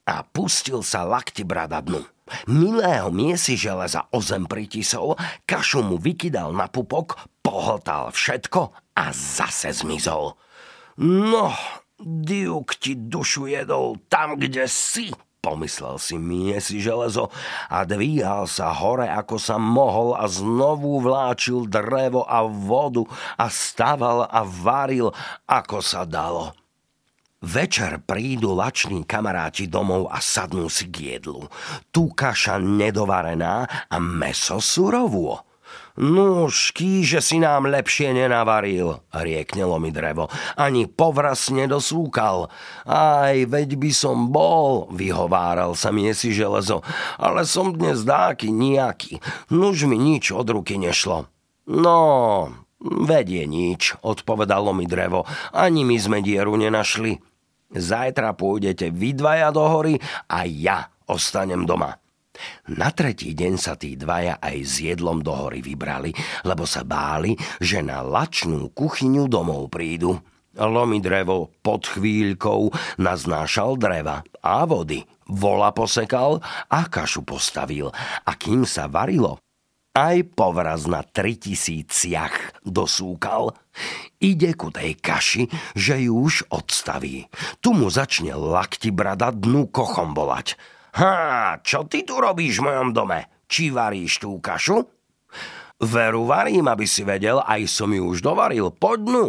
[0.05, 2.14] A pustil sa lakti brada dnu.
[2.49, 5.13] Milého miesi železa o zem pritisol,
[5.45, 10.33] kašu mu vykydal na pupok, pohltal všetko a zase zmizol.
[11.05, 11.53] No,
[12.01, 15.13] diuk ti dušu jedol tam, kde si,
[15.45, 17.29] pomyslel si miesi železo
[17.69, 23.05] a dvíhal sa hore, ako sa mohol a znovu vláčil drevo a vodu
[23.37, 25.13] a staval a varil,
[25.45, 26.57] ako sa dalo.
[27.45, 31.45] Večer prídu lační kamaráti domov a sadnú si k jedlu.
[31.93, 35.45] Tu kaša nedovarená a meso surovo.
[36.01, 40.25] Nuž, kýže si nám lepšie nenavaril, rieknelo mi drevo.
[40.57, 42.49] Ani povraz nedosúkal.
[42.89, 46.81] Aj, veď by som bol, vyhováral sa si železo.
[47.21, 49.21] Ale som dnes dáky nejaký.
[49.53, 51.29] Nuž mi nič od ruky nešlo.
[51.69, 51.99] No,
[52.81, 55.29] vedie nič, odpovedalo mi drevo.
[55.53, 57.34] Ani my sme dieru nenašli.
[57.73, 59.97] Zajtra pôjdete vy dvaja do hory
[60.29, 61.97] a ja ostanem doma.
[62.75, 66.11] Na tretí deň sa tí dvaja aj s jedlom do hory vybrali,
[66.43, 70.19] lebo sa báli, že na lačnú kuchyňu domov prídu.
[70.55, 72.71] Lomi drevo pod chvíľkou
[73.03, 76.39] naznášal dreva a vody, vola posekal
[76.71, 77.91] a kašu postavil.
[78.23, 79.35] A kým sa varilo,
[79.95, 83.55] aj povraz na tri tisíciach dosúkal.
[84.19, 87.31] Ide ku tej kaši, že ju už odstaví.
[87.63, 90.59] Tu mu začne lakti brada dnu kochom volať.
[90.99, 93.27] Ha, čo ty tu robíš v mojom dome?
[93.47, 94.83] Či varíš tú kašu?
[95.79, 98.71] Veru varím, aby si vedel, aj som ju už dovaril.
[98.71, 99.25] Poď nu,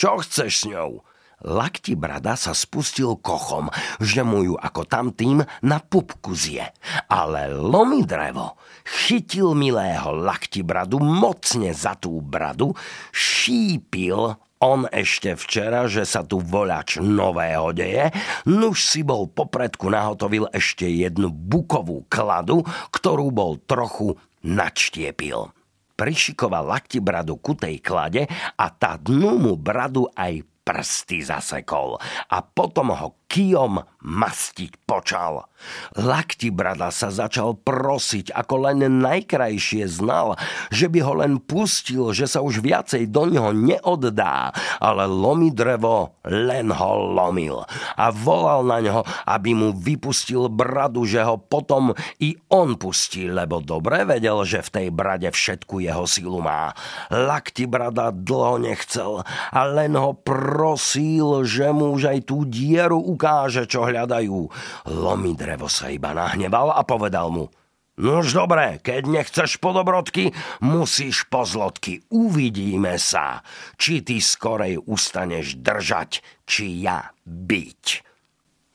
[0.00, 1.04] čo chceš s ňou?
[1.40, 6.68] Lakti brada sa spustil kochom, že mu ju ako tamtým na pupku zje.
[7.08, 12.74] Ale lomi drevo chytil milého lakti bradu mocne za tú bradu,
[13.14, 18.12] šípil on ešte včera, že sa tu voľač nového deje,
[18.44, 22.60] nuž si bol popredku nahotovil ešte jednu bukovú kladu,
[22.92, 25.48] ktorú bol trochu načtiepil.
[25.96, 31.96] Prišikoval lakti bradu ku tej klade a tá dnu mu bradu aj prsty zasekol
[32.28, 35.46] a potom ho kijom mastiť počal.
[35.92, 40.40] Lakti brada sa začal prosiť, ako len najkrajšie znal,
[40.72, 46.16] že by ho len pustil, že sa už viacej do neho neoddá, ale lomi drevo
[46.24, 47.60] len ho lomil
[48.00, 51.92] a volal na ňo, aby mu vypustil bradu, že ho potom
[52.24, 56.72] i on pustí, lebo dobre vedel, že v tej brade všetku jeho silu má.
[57.12, 63.68] Lakti brada dlho nechcel a len ho prosil, že mu už aj tú dieru ukáže,
[63.68, 64.48] čo hľadajú.
[64.96, 67.52] Lomi drevo sa iba nahneval a povedal mu,
[68.00, 70.32] No už dobre, keď nechceš podobrodky,
[70.64, 72.00] musíš pozlotky.
[72.08, 73.44] Uvidíme sa,
[73.76, 77.84] či ty skorej ustaneš držať, či ja byť.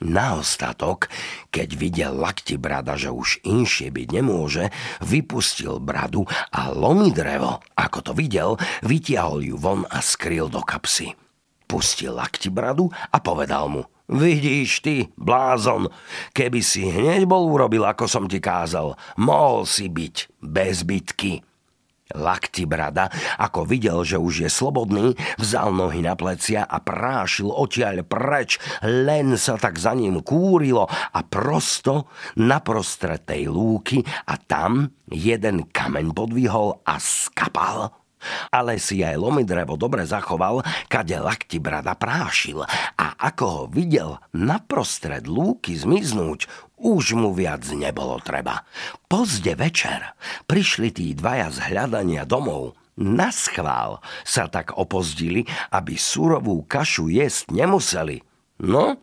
[0.05, 1.09] Na ostatok,
[1.49, 4.69] keď videl lakti brada, že už inšie byť nemôže,
[5.01, 11.17] vypustil bradu a lomi drevo, ako to videl, vytiahol ju von a skryl do kapsy.
[11.65, 15.89] Pustil lakti bradu a povedal mu– Vidíš ty, blázon,
[16.29, 21.41] keby si hneď bol urobil, ako som ti kázal, mohol si byť bez bitky.
[22.13, 23.09] Lakti brada,
[23.41, 29.33] ako videl, že už je slobodný, vzal nohy na plecia a prášil odtiaľ preč, len
[29.41, 32.05] sa tak za ním kúrilo a prosto
[32.37, 38.04] naprostred tej lúky a tam jeden kameň podvihol a skapal
[38.49, 42.63] ale si aj lomidrevo dobre zachoval, kade lakti brada prášil
[42.95, 48.67] a ako ho videl naprostred lúky zmiznúť, už mu viac nebolo treba.
[49.07, 52.75] Pozde večer prišli tí dvaja z hľadania domov.
[52.95, 55.43] Na schvál sa tak opozdili,
[55.75, 58.23] aby surovú kašu jesť nemuseli.
[58.63, 58.95] No,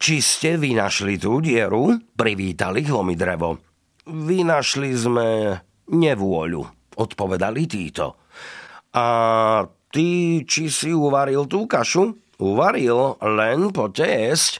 [0.00, 2.02] či ste vynašli tú dieru?
[2.18, 3.62] Privítali hlomidrevo.
[4.10, 5.28] Vynašli sme
[5.86, 8.18] nevôľu odpovedali títo.
[8.96, 9.06] A
[9.92, 12.16] ty, či si uvaril tú kašu?
[12.40, 14.52] Uvaril, len poďte jesť.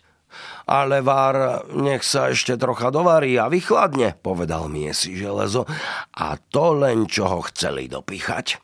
[0.70, 5.66] Ale vár, nech sa ešte trocha dovarí a vychladne, povedal miesi železo.
[6.14, 8.62] A to len, čo ho chceli dopichať.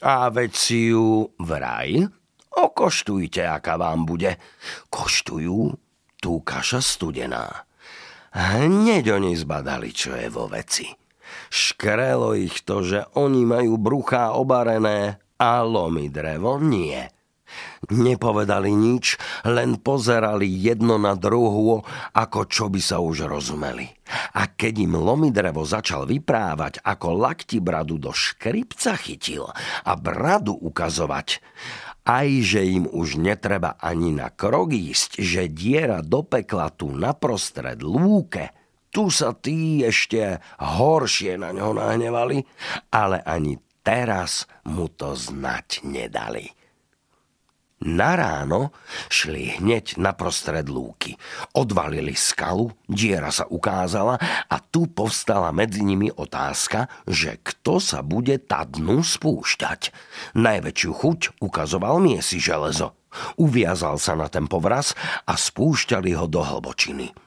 [0.00, 2.08] A veď si ju vraj,
[2.48, 4.40] okoštujte, aká vám bude.
[4.88, 5.76] Koštujú
[6.16, 7.68] tú kaša studená.
[8.32, 10.88] Hneď oni zbadali, čo je vo veci.
[11.52, 17.14] Škrelo ich to, že oni majú bruchá obarené a lomy drevo nie.
[17.84, 21.84] Nepovedali nič, len pozerali jedno na druhu,
[22.16, 23.86] ako čo by sa už rozumeli.
[24.34, 29.46] A keď im lomidrevo začal vyprávať, ako lakti bradu do škripca chytil
[29.84, 31.44] a bradu ukazovať,
[32.08, 37.84] aj že im už netreba ani na krok ísť, že diera do pekla tu naprostred
[37.84, 38.50] lúke–
[38.94, 42.46] tu sa tí ešte horšie na ňo nahnevali,
[42.94, 46.46] ale ani teraz mu to znať nedali.
[47.84, 48.72] Na ráno
[49.12, 51.20] šli hneď na prostred lúky.
[51.52, 54.16] Odvalili skalu, diera sa ukázala
[54.48, 59.92] a tu povstala medzi nimi otázka, že kto sa bude tá dnu spúšťať.
[60.32, 62.96] Najväčšiu chuť ukazoval miesi železo.
[63.36, 64.96] Uviazal sa na ten povraz
[65.28, 67.23] a spúšťali ho do hlbočiny.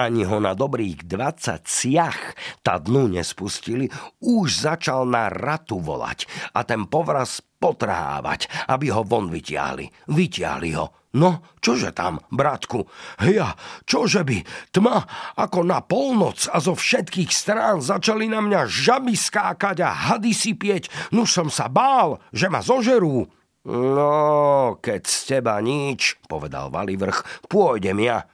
[0.00, 2.32] Ani ho na dobrých 20 siach
[2.64, 3.92] tá dnu nespustili,
[4.24, 6.24] už začal na ratu volať
[6.56, 10.08] a ten povraz potrhávať, aby ho von vytiahli.
[10.08, 10.88] Vytiahli ho.
[11.20, 12.88] No, čože tam, bratku?
[13.28, 13.52] Ja,
[13.84, 14.40] čože by?
[14.72, 15.04] Tma
[15.36, 20.56] ako na polnoc a zo všetkých strán začali na mňa žaby skákať a hady si
[20.56, 20.88] pieť.
[21.12, 23.28] No som sa bál, že ma zožerú.
[23.68, 28.24] No, keď z teba nič, povedal Valivrch, pôjdem ja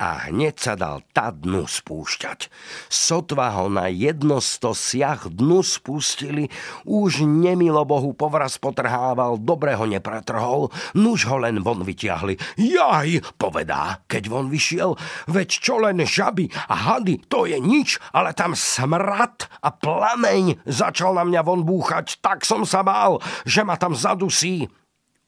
[0.00, 2.48] a hneď sa dal tá dnu spúšťať.
[2.88, 6.48] Sotva ho na jedno sto siach dnu spustili,
[6.88, 12.40] už nemilo Bohu povraz potrhával, dobre ho nepretrhol, nuž ho len von vytiahli.
[12.56, 14.96] Jaj, povedá, keď von vyšiel,
[15.28, 21.12] veď čo len žaby a hady, to je nič, ale tam smrad a plameň začal
[21.12, 24.64] na mňa von búchať, tak som sa bál, že ma tam zadusí.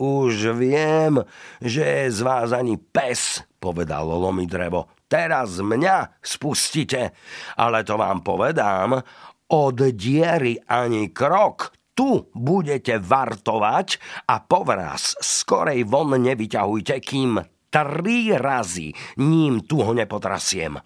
[0.03, 1.23] Už viem,
[1.63, 4.91] že z vás ani pes, povedalo lomi drevo.
[5.07, 7.15] Teraz mňa spustite,
[7.55, 8.99] ale to vám povedám,
[9.47, 13.89] Od diery ani krok, tu budete vartovať
[14.27, 17.39] a povraz skorej von nevyťahujte, kým
[17.71, 18.91] tri razy
[19.23, 20.83] ním tu ho nepotrasiem.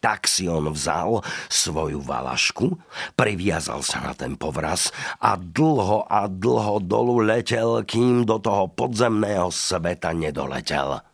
[0.00, 1.20] Tak si on vzal
[1.52, 2.72] svoju valašku,
[3.20, 4.88] priviazal sa na ten povraz
[5.20, 11.04] a dlho a dlho dolu letel, kým do toho podzemného sveta nedoletel.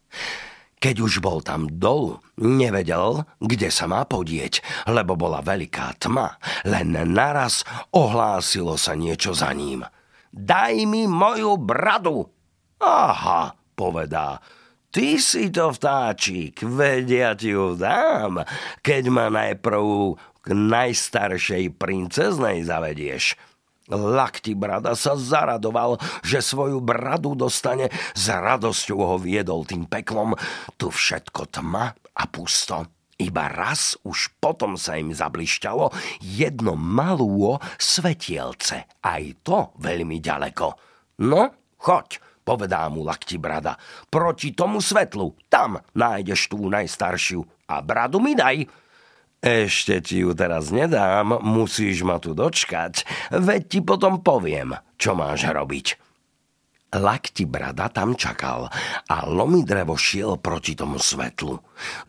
[0.79, 6.39] Keď už bol tam dolu, nevedel, kde sa má podieť, lebo bola veľká tma.
[6.63, 9.83] Len naraz ohlásilo sa niečo za ním.
[10.31, 12.29] Daj mi moju bradu!
[12.79, 14.39] Aha, povedá,
[14.97, 18.41] Ty si to vtáčik, vedia ti ju dám,
[18.81, 23.37] keď ma najprv k najstaršej princeznej zavedieš.
[23.93, 30.33] Lakti brada sa zaradoval, že svoju bradu dostane, s radosťou ho viedol tým peklom.
[30.81, 32.89] Tu všetko tma a pusto.
[33.21, 35.93] Iba raz už potom sa im zablišťalo
[36.25, 40.73] jedno malúo svetielce, aj to veľmi ďaleko.
[41.21, 41.53] No,
[41.85, 43.75] choď, povedá mu lakti brada.
[44.07, 48.71] Proti tomu svetlu, tam nájdeš tú najstaršiu a bradu mi daj.
[49.43, 53.03] Ešte ti ju teraz nedám, musíš ma tu dočkať,
[53.35, 56.06] veď ti potom poviem, čo máš robiť.
[56.95, 58.71] Lakti brada tam čakal
[59.11, 59.17] a
[59.67, 61.59] drevo šiel proti tomu svetlu.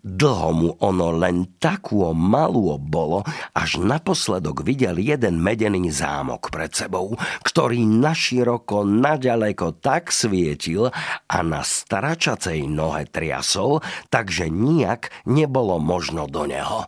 [0.05, 3.25] Dlho mu ono len takú malú bolo,
[3.57, 10.93] až naposledok videl jeden medený zámok pred sebou, ktorý naširoko, naďaleko tak svietil
[11.25, 13.81] a na staračacej nohe triasol,
[14.13, 16.85] takže nijak nebolo možno do neho.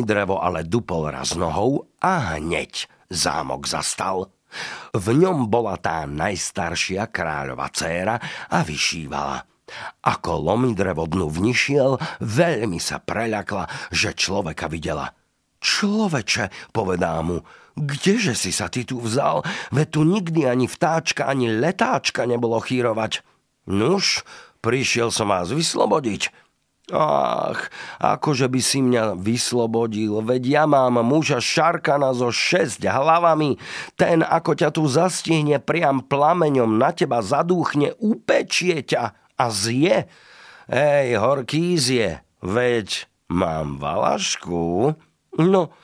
[0.00, 4.32] drevo ale dupol raz nohou a hneď zámok zastal–
[4.92, 8.16] v ňom bola tá najstaršia kráľova dcéra
[8.50, 9.44] a vyšívala.
[10.06, 15.10] Ako lomidrevo dnu vnišiel, veľmi sa preľakla, že človeka videla.
[15.58, 17.42] Človeče, povedá mu,
[17.74, 19.42] kdeže si sa ty tu vzal?
[19.74, 23.26] Veď tu nikdy ani vtáčka, ani letáčka nebolo chýrovať.
[23.66, 24.22] Nuž,
[24.62, 26.45] prišiel som vás vyslobodiť.
[26.94, 27.66] Ach,
[27.98, 33.58] akože by si mňa vyslobodil, veď ja mám muža Šarkana so šesť hlavami.
[33.98, 40.06] Ten, ako ťa tu zastihne priam plameňom, na teba zadúchne, upečie ťa a zje.
[40.70, 44.94] Ej, horký zje, veď mám valašku.
[45.42, 45.74] No,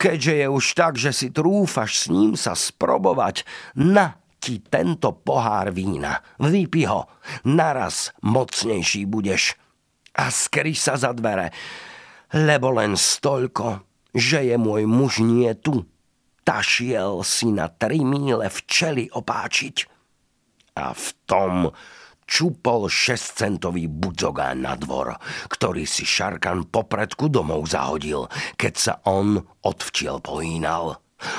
[0.00, 3.44] keďže je už tak, že si trúfaš s ním sa sprobovať,
[3.76, 6.24] na ti tento pohár vína.
[6.40, 7.12] Vypi ho,
[7.44, 9.65] naraz mocnejší budeš
[10.16, 11.52] a skry sa za dvere,
[12.32, 13.84] lebo len stolko,
[14.16, 15.84] že je môj muž nie tu.
[16.46, 19.76] Tašiel si na tri míle včeli opáčiť.
[20.78, 21.54] A v tom
[22.26, 25.14] čupol šestcentový budzogán na dvor,
[25.46, 28.26] ktorý si Šarkan popredku domov zahodil,
[28.58, 30.98] keď sa on od včiel pohýnal.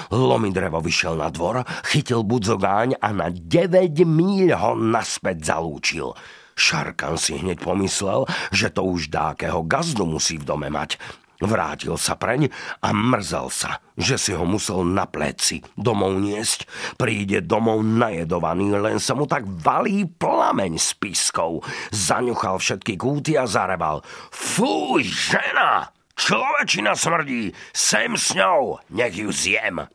[0.10, 6.14] Lomidrevo vyšiel na dvor, chytil budzogáň a na 9 míľ ho naspäť zalúčil–
[6.58, 10.98] Šarkan si hneď pomyslel, že to už dákeho gazdu musí v dome mať.
[11.38, 12.50] Vrátil sa preň
[12.82, 16.66] a mrzel sa, že si ho musel na pleci domov niesť.
[16.98, 21.62] Príde domov najedovaný, len sa mu tak valí plameň s pískou.
[21.94, 24.02] Zaňuchal všetky kúty a zarebal.
[24.34, 25.94] Fúj, žena!
[26.18, 27.54] Človečina smrdí!
[27.70, 29.86] Sem s ňou, nech ju zjem!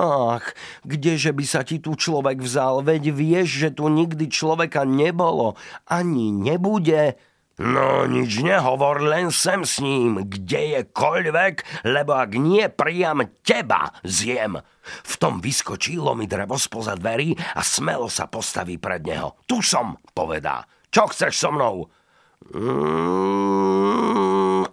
[0.00, 0.46] Ach,
[0.88, 6.32] kdeže by sa ti tu človek vzal, veď vieš, že tu nikdy človeka nebolo, ani
[6.32, 7.20] nebude.
[7.60, 13.92] No nič nehovor, len sem s ním, kde je koľvek, lebo ak nie, priam teba
[14.00, 14.56] zjem.
[15.04, 19.36] V tom vyskočí mi drevo spoza dverí a smelo sa postaví pred neho.
[19.44, 20.64] Tu som, povedá.
[20.88, 21.92] Čo chceš so mnou?
[22.56, 24.00] Mm,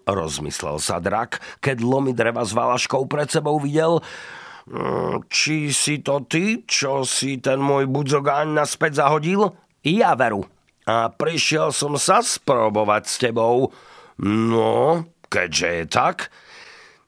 [0.07, 3.99] rozmyslel sa drak, keď lomi dreva s valaškou pred sebou videl,
[5.32, 9.56] či si to ty, čo si ten môj budzogáň naspäť zahodil?
[9.88, 10.43] Ja veru.
[10.88, 13.71] A prišiel som sa sprobovať s tebou.
[14.23, 16.17] No, keďže je tak,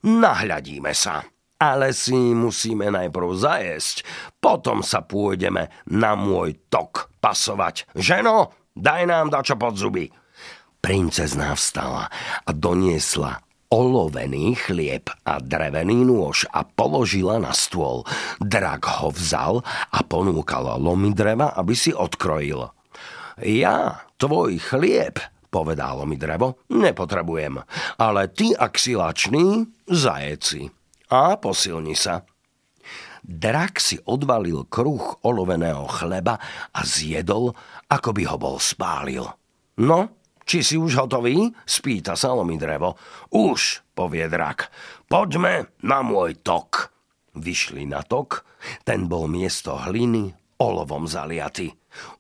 [0.04, 1.24] nahľadíme sa.
[1.60, 4.08] Ale si musíme najprv zajesť,
[4.40, 7.92] potom sa pôjdeme na môj tok pasovať.
[8.00, 10.08] Ženo, daj nám dačo pod zuby.
[10.80, 12.08] Princezná vstala
[12.48, 18.02] a doniesla olovený chlieb a drevený nôž a položila na stôl.
[18.42, 19.62] Drak ho vzal
[19.94, 22.66] a ponúkal lomy dreva, aby si odkrojil.
[23.46, 25.22] Ja, tvoj chlieb,
[25.54, 27.62] povedalo mi drevo, nepotrebujem,
[28.02, 30.68] ale ty, ak si lačný, zajeci
[31.14, 32.26] a posilni sa.
[33.22, 36.42] Drak si odvalil kruh oloveného chleba
[36.74, 37.54] a zjedol,
[37.86, 39.30] ako by ho bol spálil.
[39.80, 40.19] No,
[40.50, 41.54] či si už hotový?
[41.70, 42.98] Spýta sa drevo.
[43.30, 44.74] Už, povie drak.
[45.06, 46.90] Poďme na môj tok.
[47.38, 48.42] Vyšli na tok,
[48.82, 51.70] ten bol miesto hliny olovom zaliaty.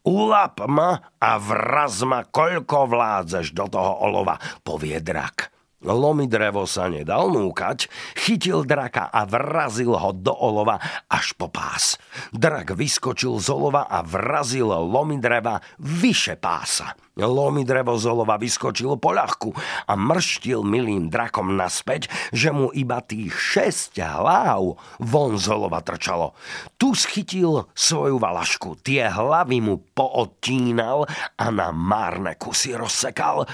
[0.06, 5.49] Ulap ma a vraz ma, koľko vládzeš do toho olova, povie drak.
[5.80, 7.88] Lomi drevo sa nedal núkať,
[8.20, 10.76] chytil draka a vrazil ho do olova
[11.08, 11.96] až po pás.
[12.36, 17.00] Drak vyskočil z olova a vrazil lomi dreva vyše pása.
[17.16, 19.56] Lomi drevo z olova vyskočil po ľahku
[19.88, 26.36] a mrštil milým drakom naspäť, že mu iba tých šesť hlav von z olova trčalo.
[26.76, 31.08] Tu schytil svoju valašku, tie hlavy mu poodtínal
[31.40, 33.48] a na márne kusy rozsekal.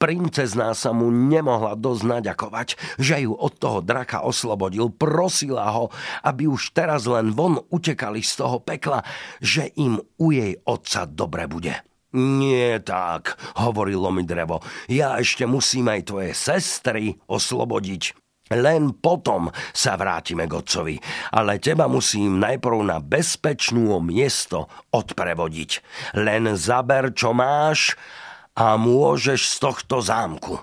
[0.00, 5.92] Princezná sa mu nemohla dosť naďakovať, že ju od toho draka oslobodil, prosila ho,
[6.24, 9.04] aby už teraz len von utekali z toho pekla,
[9.44, 11.84] že im u jej otca dobre bude.
[12.16, 18.16] Nie tak, hovorilo mi drevo, ja ešte musím aj tvoje sestry oslobodiť.
[18.50, 20.96] Len potom sa vrátime k otcovi,
[21.30, 25.70] ale teba musím najprv na bezpečnú miesto odprevodiť.
[26.18, 27.94] Len zaber, čo máš
[28.60, 30.60] a môžeš z tohto zámku.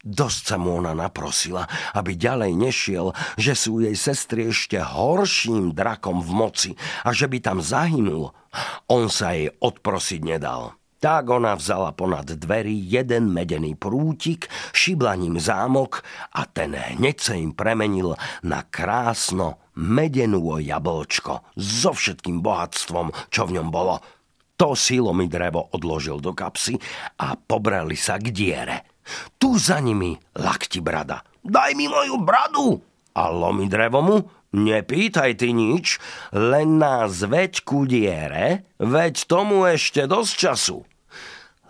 [0.00, 6.24] Dosť sa mu ona naprosila, aby ďalej nešiel, že sú jej sestry ešte horším drakom
[6.24, 6.70] v moci
[7.04, 8.32] a že by tam zahynul.
[8.88, 10.78] On sa jej odprosiť nedal.
[11.00, 16.04] Tak ona vzala ponad dverí jeden medený prútik, šibla ním zámok
[16.36, 23.60] a ten hneď sa im premenil na krásno medenú jablčko so všetkým bohatstvom, čo v
[23.60, 24.00] ňom bolo.
[24.60, 24.76] To
[25.16, 26.76] mi drevo odložil do kapsy
[27.16, 28.84] a pobrali sa k diere.
[29.40, 31.24] Tu za nimi lakti brada.
[31.40, 32.76] Daj mi moju bradu!
[33.16, 34.16] A lomi drevo mu,
[34.52, 35.96] nepýtaj ty nič,
[36.36, 40.84] len nás veď ku diere, veď tomu ešte dosť času.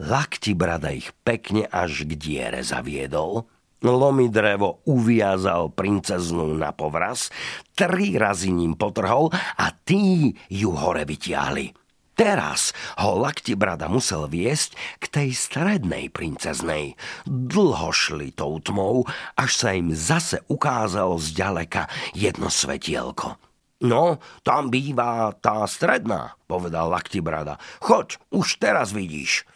[0.02, 3.46] Lakti brada ich pekne až k diere zaviedol,
[3.80, 7.32] Lomi drevo uviazal princeznú na povraz,
[7.72, 11.72] tri razy ním potrhol a tí ju hore vytiahli.
[12.20, 16.92] Teraz ho Laktibrada musel viesť k tej strednej princeznej.
[17.24, 19.08] Dlho šli tou tmou,
[19.40, 23.40] až sa im zase ukázalo zďaleka jedno svetielko.
[23.80, 27.56] No, tam býva tá stredná, povedal Laktibrada.
[27.80, 29.48] Choď, už teraz vidíš.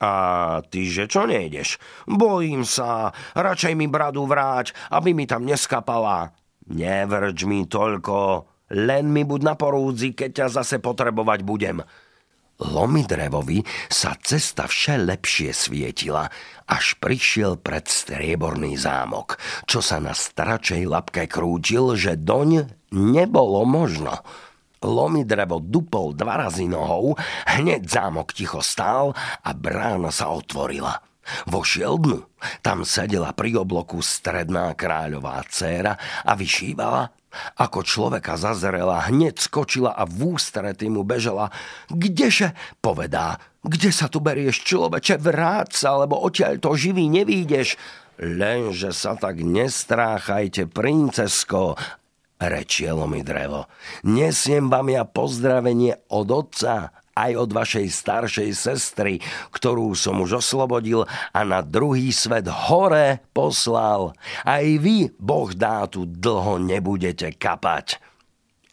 [0.00, 1.76] A ty, že čo nejdeš?
[2.08, 6.32] Bojím sa, radšej mi bradu vráť, aby mi tam neskapala.
[6.72, 11.80] Nevrč mi toľko, len mi buď na porúdzi, keď ťa zase potrebovať budem.
[12.58, 16.26] Lomidrevovi sa cesta vše lepšie svietila,
[16.66, 19.38] až prišiel pred strieborný zámok,
[19.70, 24.26] čo sa na staračej lapke krútil, že doň nebolo možno.
[24.82, 27.14] Lomidrevo dupol dva razy nohou,
[27.46, 30.98] hneď zámok ticho stál a brána sa otvorila.
[31.46, 32.26] Vošiel dnu.
[32.64, 35.94] Tam sedela pri obloku stredná kráľová dcéra
[36.24, 37.17] a vyšívala.
[37.60, 41.52] Ako človeka zazrela, hneď skočila a v ústrety mu bežela.
[41.92, 42.56] Kdeže?
[42.80, 43.36] Povedá.
[43.60, 45.20] Kde sa tu berieš, človeče?
[45.20, 47.76] Vráť sa, lebo odtiaľ to živý nevídeš.
[48.18, 51.78] Lenže sa tak nestráchajte, princesko,
[52.42, 53.70] rečielo mi drevo.
[54.06, 59.18] Nesiem vám ja pozdravenie od otca aj od vašej staršej sestry,
[59.50, 61.02] ktorú som už oslobodil
[61.34, 64.14] a na druhý svet hore poslal.
[64.46, 67.98] Aj vy, Boh dá, tu dlho nebudete kapať.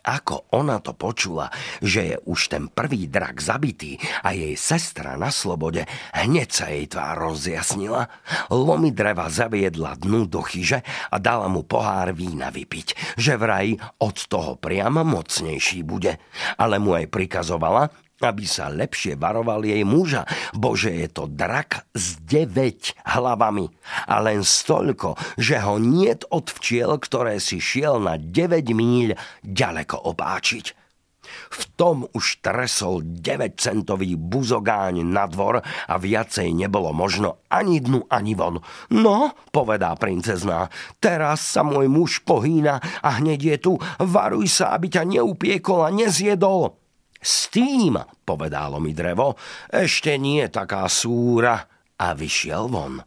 [0.06, 1.50] Ako ona to počula,
[1.82, 5.82] že je už ten prvý drak zabitý a jej sestra na slobode,
[6.14, 8.06] hneď sa jej tvár rozjasnila.
[8.54, 14.30] Lomi dreva zaviedla dnu do chyže a dala mu pohár vína vypiť, že vraj od
[14.30, 16.22] toho priama mocnejší bude.
[16.62, 17.90] Ale mu aj prikazovala,
[18.24, 20.24] aby sa lepšie varoval jej muža,
[20.56, 23.68] bože je to drak s deväť hlavami
[24.08, 30.08] a len stolko, že ho niet od včiel, ktoré si šiel na 9 míľ ďaleko
[30.16, 30.86] opáčiť.
[31.26, 38.38] V tom už tresol 9-centový buzogáň na dvor a viacej nebolo možno ani dnu, ani
[38.38, 38.62] von.
[38.94, 40.70] No, povedá princezná,
[41.02, 45.90] teraz sa môj muž pohýna a hneď je tu, varuj sa, aby ťa neupiekol a
[45.90, 46.85] nezjedol.
[47.26, 49.34] S tým, povedalo mi drevo,
[49.74, 51.58] ešte nie taká súra
[51.98, 53.02] a vyšiel von.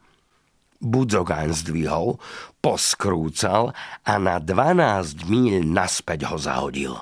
[0.82, 2.18] Budzogán zdvihol,
[2.58, 3.70] poskrúcal
[4.02, 6.94] a na 12 míľ naspäť ho zahodil.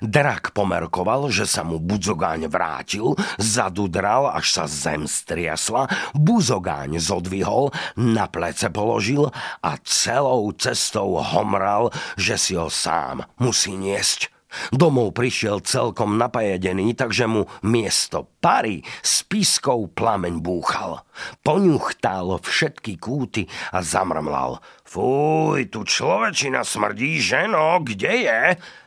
[0.00, 8.24] Drak pomerkoval, že sa mu Budzogáň vrátil, zadudral, až sa zem striasla, Buzogáň zodvihol, na
[8.28, 9.28] plece položil
[9.60, 14.33] a celou cestou homral, že si ho sám musí niesť.
[14.70, 21.04] Domov prišiel celkom napajedený, takže mu miesto pary s pískou plameň búchal.
[21.40, 24.60] Poňuchtal všetky kúty a zamrmlal.
[24.84, 28.40] Fúj, tu človečina smrdí, ženo, kde je?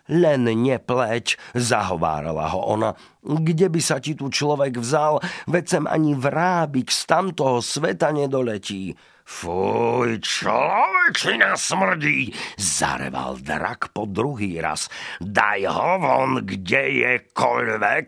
[0.07, 2.95] Len nepleť, zahovárala ho ona.
[3.25, 5.19] Kde by sa ti tu človek vzal,
[5.51, 8.95] veď sem ani vrábik z tamtoho sveta nedoletí.
[9.27, 14.87] Fuj, človečina smrdí, zareval drak po druhý raz.
[15.19, 18.07] Daj ho von, kde je koľvek.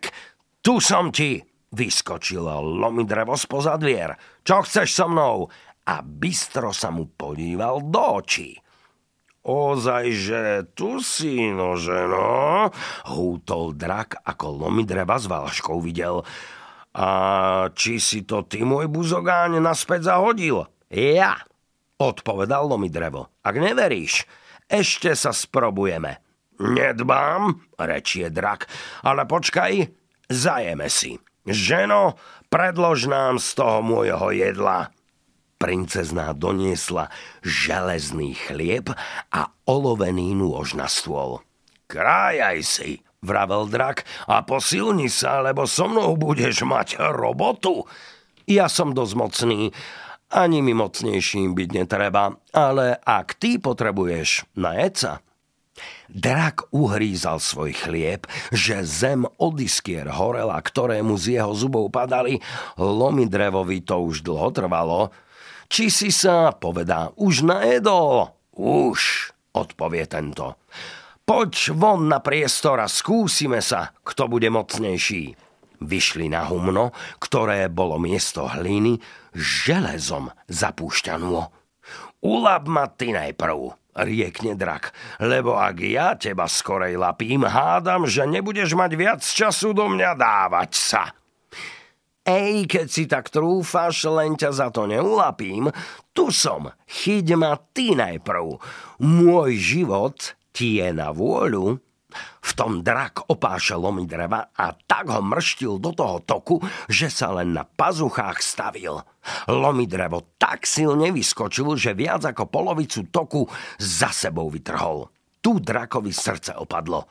[0.64, 1.44] Tu som ti,
[1.76, 4.16] vyskočilo lomidrevo spoza dvier.
[4.48, 5.52] Čo chceš so mnou?
[5.92, 8.56] A bystro sa mu podíval do očí.
[9.44, 10.42] Ozaj, že
[10.72, 12.72] tu si, nože no,
[13.12, 16.24] hútol drak, ako lomidreva s valaškou videl.
[16.96, 17.10] A
[17.76, 20.79] či si to ty, môj buzogáň, naspäť zahodil?
[20.90, 21.38] Ja,
[22.02, 23.30] odpovedal mi drevo.
[23.46, 24.26] Ak neveríš,
[24.66, 26.18] ešte sa sprobujeme.
[26.60, 28.66] Nedbám, rečie drak,
[29.06, 29.86] ale počkaj,
[30.28, 31.22] zajeme si.
[31.46, 32.20] Ženo,
[32.50, 34.92] predlož nám z toho môjho jedla.
[35.62, 37.14] Princezná doniesla
[37.46, 38.90] železný chlieb
[39.30, 41.46] a olovený nôž na stôl.
[41.86, 47.86] Krájaj si, vravel drak, a posilni sa, lebo so mnou budeš mať robotu.
[48.50, 49.60] Ja som dosť mocný
[50.30, 55.14] ani mi mocnejším byť netreba, ale ak ty potrebuješ najeť sa,
[56.10, 62.42] Drak uhrízal svoj chlieb, že zem od iskier horela, ktorému z jeho zubov padali,
[62.76, 65.14] lomi drevovi to už dlho trvalo.
[65.70, 68.34] Či si sa, povedá, už najedol?
[68.58, 70.58] Už, odpovie tento.
[71.30, 75.38] Poď von na priestor a skúsime sa, kto bude mocnejší.
[75.80, 76.90] Vyšli na humno,
[77.22, 78.98] ktoré bolo miesto hliny,
[79.34, 81.50] železom zapúšťanú.
[82.20, 84.92] Ulab ma ty najprv, riekne drak,
[85.24, 90.72] lebo ak ja teba skorej lapím, hádam, že nebudeš mať viac času do mňa dávať
[90.76, 91.04] sa.
[92.30, 95.72] Ej, keď si tak trúfaš, len ťa za to neulapím,
[96.14, 98.60] tu som, chyť ma ty najprv.
[99.02, 101.82] Môj život ti je na vôľu,
[102.40, 106.58] v tom drak opášel lomy dreva a tak ho mrštil do toho toku,
[106.90, 109.06] že sa len na pazuchách stavil.
[109.46, 113.46] Lomy drevo tak silne vyskočil, že viac ako polovicu toku
[113.78, 115.08] za sebou vytrhol.
[115.40, 117.06] Tu drakovi srdce opadlo.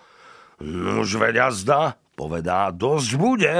[0.58, 3.54] Nuž veď zda, povedá, dosť bude.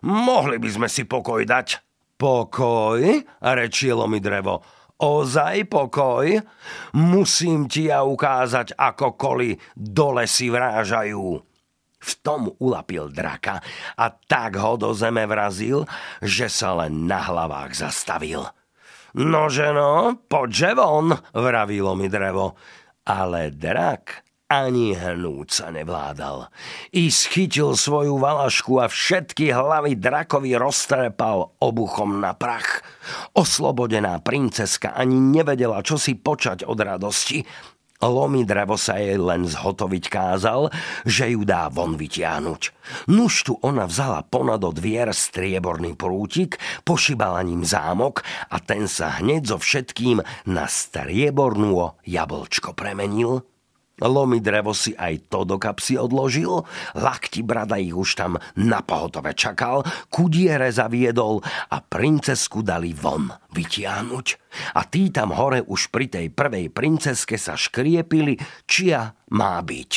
[0.00, 1.84] Mohli by sme si pokoj dať.
[2.18, 2.98] Pokoj,
[3.38, 6.26] rečilo mi drevo ozaj pokoj?
[6.98, 11.40] Musím ti ja ukázať, ako koli dole si vrážajú.
[11.98, 13.58] V tom ulapil draka
[13.98, 15.82] a tak ho do zeme vrazil,
[16.22, 18.46] že sa len na hlavách zastavil.
[19.18, 22.54] Nože no, poďže von, vravilo mi drevo.
[23.08, 26.48] Ale drak ani hnúť sa nevládal.
[26.96, 32.80] I schytil svoju valašku a všetky hlavy drakovi roztrepal obuchom na prach.
[33.36, 37.44] Oslobodená princeska ani nevedela, čo si počať od radosti.
[37.98, 40.70] Lomi drevo sa jej len zhotoviť kázal,
[41.02, 42.62] že ju dá von vytiahnuť.
[43.10, 48.22] Nuž tu ona vzala ponad od dvier strieborný prútik, pošibala ním zámok
[48.54, 53.42] a ten sa hneď so všetkým na striebornú jablčko premenil.
[53.98, 56.62] Lomi drevo si aj to do kapsy odložil,
[56.94, 61.42] lakti brada ich už tam na pohotove čakal, kudiere zaviedol
[61.72, 64.26] a princesku dali von vytiahnuť.
[64.78, 68.38] A tí tam hore už pri tej prvej princeske sa škriepili,
[68.70, 69.92] čia má byť.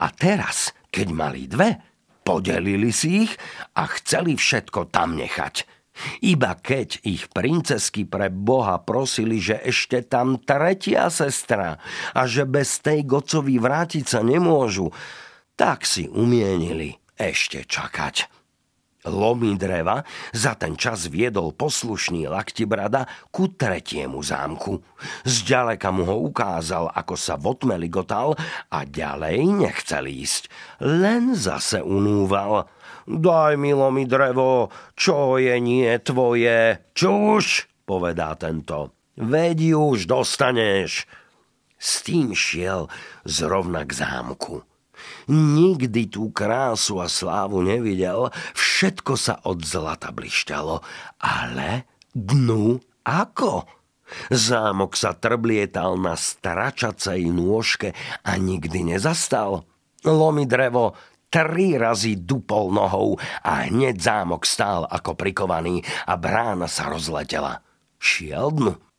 [0.00, 1.76] A teraz, keď mali dve,
[2.24, 3.32] podelili si ich
[3.76, 5.73] a chceli všetko tam nechať.
[6.22, 11.78] Iba keď ich princesky pre Boha prosili, že ešte tam tretia sestra
[12.10, 14.90] a že bez tej gocovi vrátiť sa nemôžu,
[15.54, 18.26] tak si umienili ešte čakať.
[19.04, 20.00] Lomy dreva
[20.32, 24.80] za ten čas viedol poslušný laktibrada ku tretiemu zámku.
[25.28, 28.32] Zďaleka mu ho ukázal, ako sa v otme ligotal
[28.72, 30.48] a ďalej nechcel ísť.
[30.80, 32.64] Len zase unúval–
[33.04, 36.80] Daj, milo mi drevo, čo je nie tvoje.
[36.96, 38.96] Čuž, povedá tento.
[39.20, 41.04] Veď už dostaneš.
[41.76, 42.88] S tým šiel
[43.28, 44.64] zrovna k zámku.
[45.28, 50.80] Nikdy tú krásu a slávu nevidel, všetko sa od zlata blišťalo,
[51.20, 51.84] ale
[52.16, 53.68] dnu ako?
[54.32, 57.92] Zámok sa trblietal na stračacej nôžke
[58.24, 59.64] a nikdy nezastal.
[60.04, 60.92] Lomi drevo
[61.34, 67.58] tri razy dupol nohou a hneď zámok stál ako prikovaný a brána sa rozletela.
[67.98, 68.93] Šiel dnu.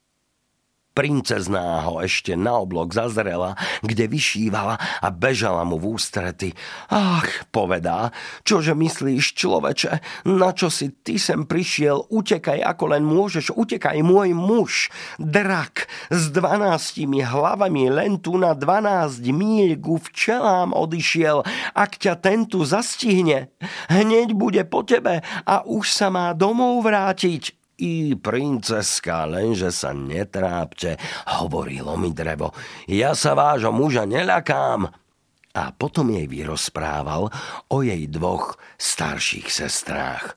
[0.96, 6.56] Princezná ho ešte na oblok zazrela, kde vyšívala a bežala mu v ústrety.
[6.88, 8.16] Ach, povedá,
[8.48, 9.92] čože myslíš, človeče,
[10.32, 14.88] na čo si ty sem prišiel, utekaj ako len môžeš, utekaj môj muž,
[15.20, 21.44] drak, s dvanáctimi hlavami len tu na dvanásť míľ ku včelám odišiel,
[21.76, 23.52] ak ťa tento zastihne,
[23.92, 27.65] hneď bude po tebe a už sa má domov vrátiť.
[27.76, 30.96] I princeska, lenže sa netrápte,
[31.40, 32.56] hovorilo mi drevo.
[32.88, 34.88] Ja sa vášho muža neľakám.
[35.56, 37.32] A potom jej vyrozprával
[37.72, 40.36] o jej dvoch starších sestrách.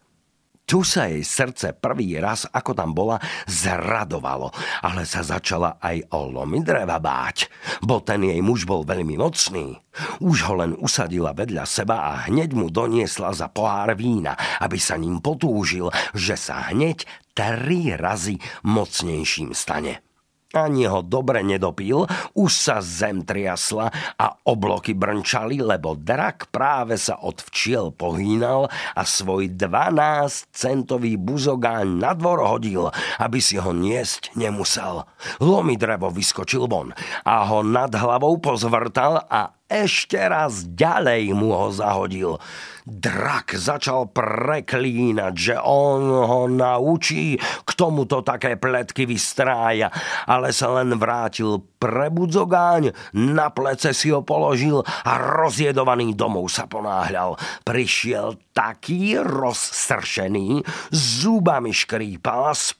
[0.68, 3.16] Tu sa jej srdce prvý raz, ako tam bola,
[3.48, 4.52] zradovalo,
[4.84, 7.48] ale sa začala aj o lomy dreva báť,
[7.80, 9.80] bo ten jej muž bol veľmi mocný.
[10.20, 15.00] Už ho len usadila vedľa seba a hneď mu doniesla za pohár vína, aby sa
[15.00, 20.07] ním potúžil, že sa hneď tri razy mocnejším stane.
[20.56, 27.20] Ani ho dobre nedopil, už sa zem triasla a obloky brnčali, lebo drak práve sa
[27.20, 32.88] od včiel pohýnal a svoj 12-centový buzogáň na dvor hodil,
[33.20, 35.04] aby si ho niesť nemusel.
[35.36, 36.96] Lomi drevo vyskočil von
[37.28, 42.40] a ho nad hlavou pozvrtal a ešte raz ďalej mu ho zahodil.
[42.88, 49.92] Drak začal preklínať, že on ho naučí, k tomuto také pletky vystrája,
[50.24, 57.36] ale sa len vrátil prebudzogáň, na plece si ho položil a rozjedovaný domov sa ponáhľal.
[57.60, 62.72] Prišiel taký rozsršený, zubami škrípal a s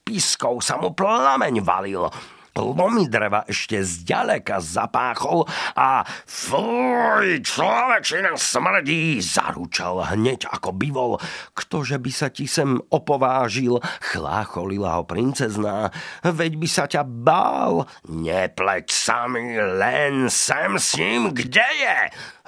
[0.64, 2.08] sa mu plameň valil
[2.56, 5.44] lomy dreva ešte zďaleka zapáchol
[5.76, 11.12] a fuj, človečina smrdí, zaručal hneď ako bivol.
[11.52, 15.90] Ktože by sa ti sem opovážil, chlácholila ho princezná,
[16.24, 17.84] veď by sa ťa bál.
[18.08, 21.98] Nepleť sa mi, len sem s ním, kde je?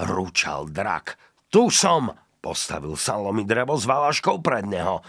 [0.09, 1.19] Rúčal drak.
[1.51, 5.03] Tu som, postavil sa lomy drevo s valaškou pred neho.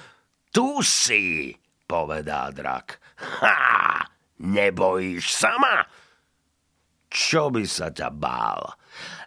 [0.52, 3.00] Tu si, povedá drak.
[3.40, 4.12] Ha!
[4.42, 5.86] Nebojíš sama?
[7.12, 8.74] Čo by sa ťa bál?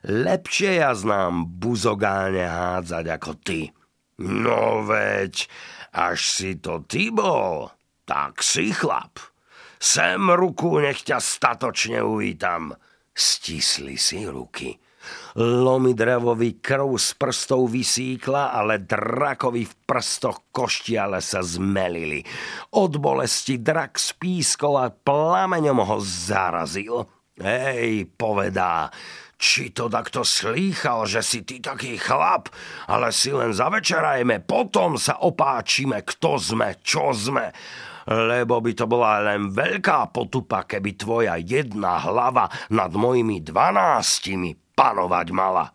[0.05, 3.71] Lepšie ja znám buzogáne hádzať ako ty.
[4.21, 5.47] No veď,
[5.95, 7.71] až si to ty bol,
[8.07, 9.19] tak si chlap.
[9.79, 12.73] Sem ruku, nech ťa statočne uvítam.
[13.15, 14.75] Stisli si ruky.
[15.40, 22.22] Lomi drevovi krv z prstov vysíkla, ale drakovi v prstoch koštiale sa zmelili.
[22.78, 27.09] Od bolesti drak spískol a plameňom ho zarazil.
[27.34, 28.94] Hej, povedá,
[29.34, 32.46] či to takto slýchal, že si ty taký chlap,
[32.86, 37.50] ale si len zavečerajme, potom sa opáčime, kto sme, čo sme
[38.05, 45.29] lebo by to bola len veľká potupa, keby tvoja jedna hlava nad mojimi dvanáctimi panovať
[45.31, 45.70] mala.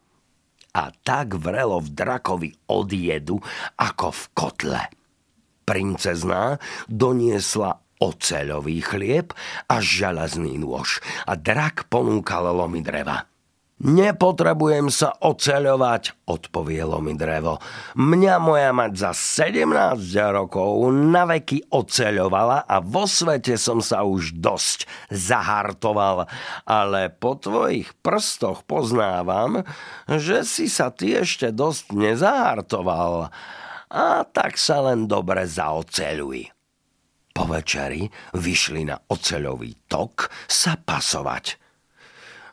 [0.69, 3.41] A tak vrelo v drakovi od jedu,
[3.79, 4.81] ako v kotle.
[5.65, 9.35] Princezná doniesla oceľový chlieb
[9.67, 13.27] a železný nôž a drak ponúkal lomy dreva.
[13.79, 17.63] Nepotrebujem sa oceľovať, odpovielo mi drevo.
[17.95, 20.03] Mňa moja mať za 17
[20.35, 26.27] rokov na veky oceľovala a vo svete som sa už dosť zahartoval.
[26.67, 29.63] Ale po tvojich prstoch poznávam,
[30.11, 33.31] že si sa ty ešte dosť nezahartoval.
[33.95, 36.51] A tak sa len dobre zaoceľuj.
[37.31, 38.03] Po večeri
[38.35, 41.68] vyšli na oceľový tok sa pasovať.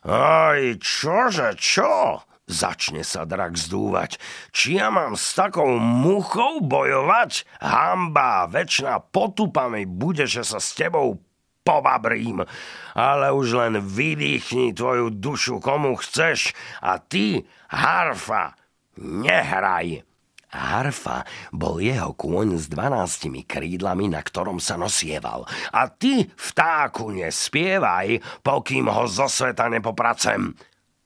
[0.06, 2.22] Aj, čože, čo?
[2.46, 4.22] Začne sa drak zdúvať.
[4.54, 7.42] Či ja mám s takou muchou bojovať?
[7.58, 11.18] Hamba, väčšina potupa mi bude, že sa s tebou
[11.66, 12.46] pobabrím.
[12.94, 17.42] Ale už len vydýchni tvoju dušu komu chceš a ty,
[17.74, 18.54] harfa,
[19.02, 20.06] nehraj.
[20.52, 25.42] Harfa bol jeho kôň s dvanáctimi krídlami, na ktorom sa nosieval.
[25.74, 30.54] A ty, vtáku, nespievaj, pokým ho zo sveta nepopracem.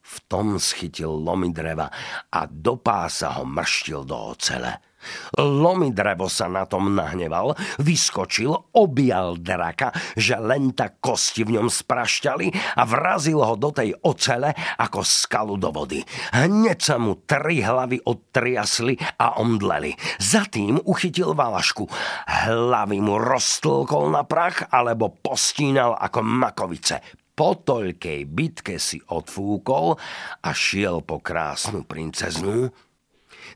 [0.00, 1.86] V tom schytil lomy dreva
[2.34, 4.89] a do pása ho mrštil do ocele.
[5.38, 11.68] Lomy drevo sa na tom nahneval, vyskočil, objal draka, že len tak kosti v ňom
[11.72, 16.04] sprašťali a vrazil ho do tej ocele ako skalu do vody.
[16.36, 19.96] Hneď sa mu tri hlavy odtriasli a omdleli.
[20.20, 21.88] Za tým uchytil valašku.
[22.26, 27.00] Hlavy mu roztlkol na prach alebo postínal ako makovice.
[27.40, 29.96] Po toľkej bitke si odfúkol
[30.44, 32.68] a šiel po krásnu princeznú,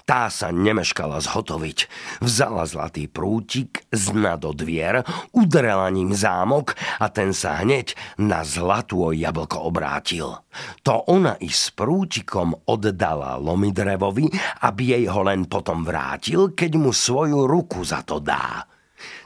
[0.05, 1.89] Tá sa nemeškala zhotoviť.
[2.21, 5.01] Vzala zlatý prútik z dna do dvier,
[5.33, 10.45] udrela ním zámok a ten sa hneď na zlatú jablko obrátil.
[10.85, 14.29] To ona i s prútikom oddala Lomidrevovi,
[14.61, 18.61] aby jej ho len potom vrátil, keď mu svoju ruku za to dá.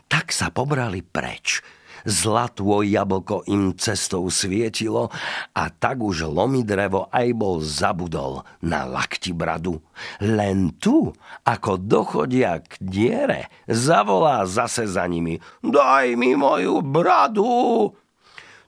[0.06, 1.58] Tak sa pobrali preč–
[2.04, 5.10] zlatô jablko im cestou svietilo
[5.54, 9.80] a tak už lomidrevo aj bol zabudol na lakti bradu.
[10.22, 15.40] Len tu, ako dochodia k diere, zavolá zase za nimi.
[15.64, 17.94] Daj mi moju bradu!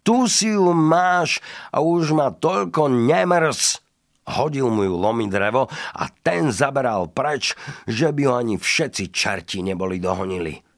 [0.01, 3.85] Tu si ju máš a už ma toľko nemrz.
[4.31, 7.53] Hodil mu ju lomidrevo a ten zaberal preč,
[7.85, 10.70] že by ho ani všetci čerti neboli dohonili.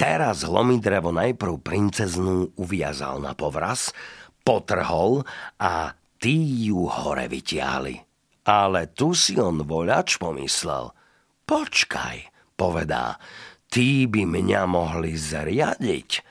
[0.00, 3.92] Teraz Lomidrevo najprv princeznú uviazal na povraz,
[4.40, 5.28] potrhol
[5.60, 8.00] a tí ju hore vytiahli.
[8.48, 10.96] Ale tu si on voľač pomyslel.
[11.44, 12.16] Počkaj,
[12.56, 13.20] povedá,
[13.68, 16.24] tí by mňa mohli zriadiť.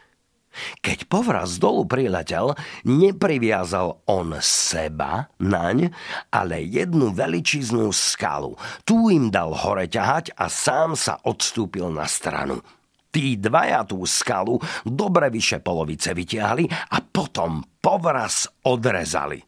[0.82, 2.58] Keď povraz dolu priletel,
[2.90, 5.94] nepriviazal on seba naň,
[6.34, 8.58] ale jednu veličiznú skalu.
[8.82, 12.66] Tu im dal hore ťahať a sám sa odstúpil na stranu.
[13.10, 19.42] Tí dvaja tú skalu dobre vyše polovice vytiahli a potom povraz odrezali.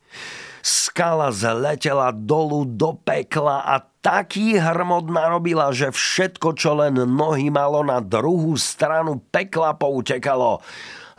[0.61, 7.81] Skala zletela dolu do pekla a taký hrmot narobila, že všetko, čo len nohy malo
[7.81, 10.61] na druhú stranu pekla poutekalo.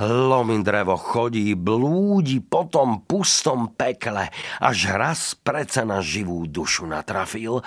[0.02, 7.62] Lomindrevo chodí, blúdi po tom pustom pekle, až raz preca na živú dušu natrafil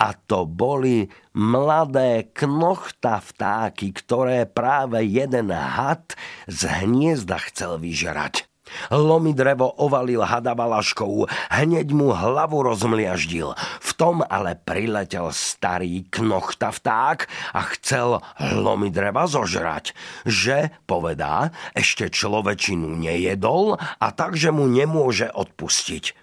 [0.00, 6.16] a to boli mladé knochta vtáky, ktoré práve jeden had
[6.48, 8.48] z hniezda chcel vyžerať.
[8.88, 13.52] Lomi drevo ovalil hada valaškou, hneď mu hlavu rozmliaždil.
[13.84, 19.92] V tom ale priletel starý knochta vták a chcel lomi dreva zožrať.
[20.24, 26.22] Že, povedá, ešte človečinu nejedol a takže mu nemôže odpustiť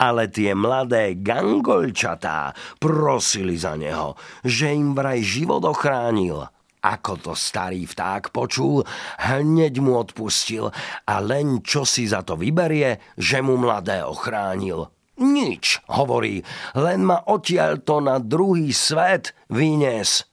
[0.00, 6.48] ale tie mladé gangolčatá prosili za neho, že im vraj život ochránil.
[6.80, 8.80] Ako to starý vták počul,
[9.20, 10.72] hneď mu odpustil
[11.04, 14.88] a len čo si za to vyberie, že mu mladé ochránil.
[15.20, 16.40] Nič, hovorí,
[16.72, 20.24] len ma odtiaľ to na druhý svet vynies.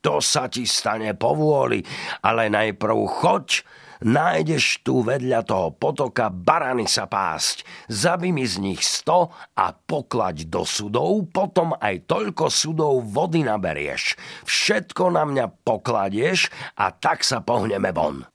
[0.00, 1.84] To sa ti stane povôli,
[2.24, 3.60] ale najprv choď
[4.02, 7.66] nájdeš tu vedľa toho potoka barany sa pásť.
[7.88, 14.14] Zabi mi z nich sto a poklaď do sudov, potom aj toľko sudov vody naberieš.
[14.46, 18.26] Všetko na mňa pokladieš a tak sa pohneme von.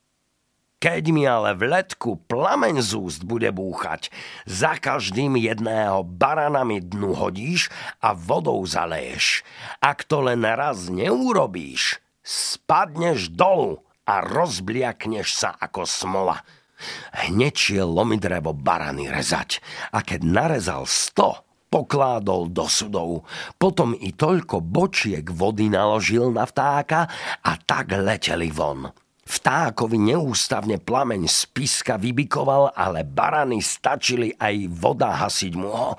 [0.78, 4.13] Keď mi ale v letku plameň z úst bude búchať,
[4.45, 9.41] za každým jedného barana mi dnu hodíš a vodou zaleješ.
[9.82, 16.39] Ak to len raz neurobíš, spadneš dolu a rozbliakneš sa ako smola.
[17.28, 19.60] Hneď šiel lomidrevo barany rezať
[19.91, 23.28] a keď narezal sto, pokládol do sudov.
[23.60, 27.05] Potom i toľko bočiek vody naložil na vtáka
[27.43, 28.88] a tak leteli von.
[29.28, 35.92] Vtákovi neústavne plameň z piska vybikoval, ale barany stačili aj voda hasiť mu ho.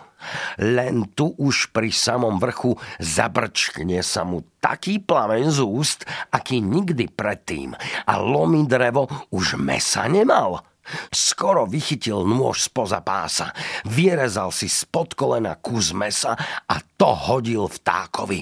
[0.64, 7.12] Len tu už pri samom vrchu zabrčkne sa mu taký plameň z úst, aký nikdy
[7.12, 7.76] predtým.
[8.08, 10.64] A lomí drevo už mesa nemal.
[11.12, 13.52] Skoro vychytil nôž spoza pása,
[13.84, 16.32] vyrezal si spod kolena kus mesa
[16.64, 18.40] a to hodil vtákovi.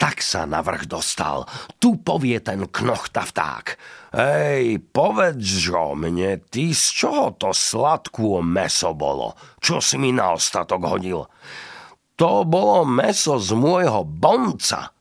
[0.00, 1.44] Tak sa na vrch dostal.
[1.76, 3.76] Tu povie ten knochta vták.
[4.16, 9.36] Hej, povedz mne, ty z čoho to sladkú meso bolo?
[9.60, 11.28] Čo si mi na ostatok hodil?
[12.16, 14.96] To bolo meso z môjho bonca.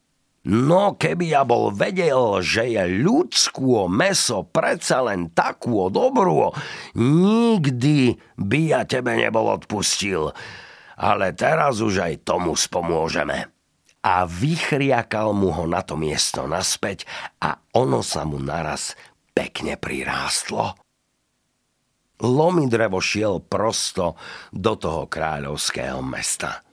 [0.52, 6.52] No keby ja bol vedel, že je ľudskú meso predsa len takú dobrú,
[7.00, 10.36] nikdy by ja tebe nebol odpustil.
[11.00, 13.55] Ale teraz už aj tomu spomôžeme
[14.06, 17.10] a vychriakal mu ho na to miesto naspäť
[17.42, 18.94] a ono sa mu naraz
[19.34, 20.78] pekne prirástlo.
[22.22, 24.16] Lomi drevo šiel prosto
[24.54, 26.64] do toho kráľovského mesta.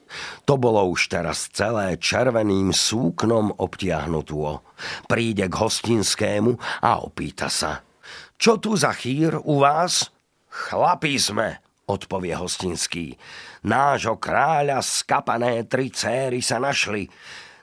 [0.45, 4.61] To bolo už teraz celé červeným súknom obtiahnutú.
[5.09, 7.81] Príde k hostinskému a opýta sa.
[8.37, 10.13] Čo tu za chýr u vás?
[10.53, 13.21] Chlapí sme, odpovie hostinský.
[13.69, 17.13] Nášho kráľa skapané tri céry sa našli.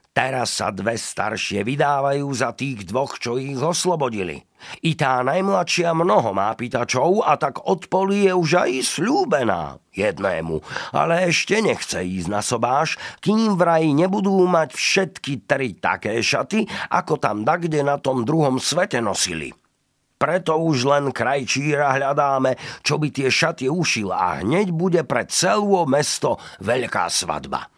[0.10, 4.42] Teraz sa dve staršie vydávajú za tých dvoch, čo ich oslobodili.
[4.84, 10.60] I tá najmladšia mnoho má pýtačov a tak od poli je už aj slúbená jednému,
[10.92, 17.16] ale ešte nechce ísť na sobáš, kým vraj nebudú mať všetky tri také šaty, ako
[17.16, 19.56] tam dakde na tom druhom svete nosili.
[20.20, 25.88] Preto už len krajčíra hľadáme, čo by tie šaty ušil a hneď bude pre celú
[25.88, 27.72] mesto veľká svadba.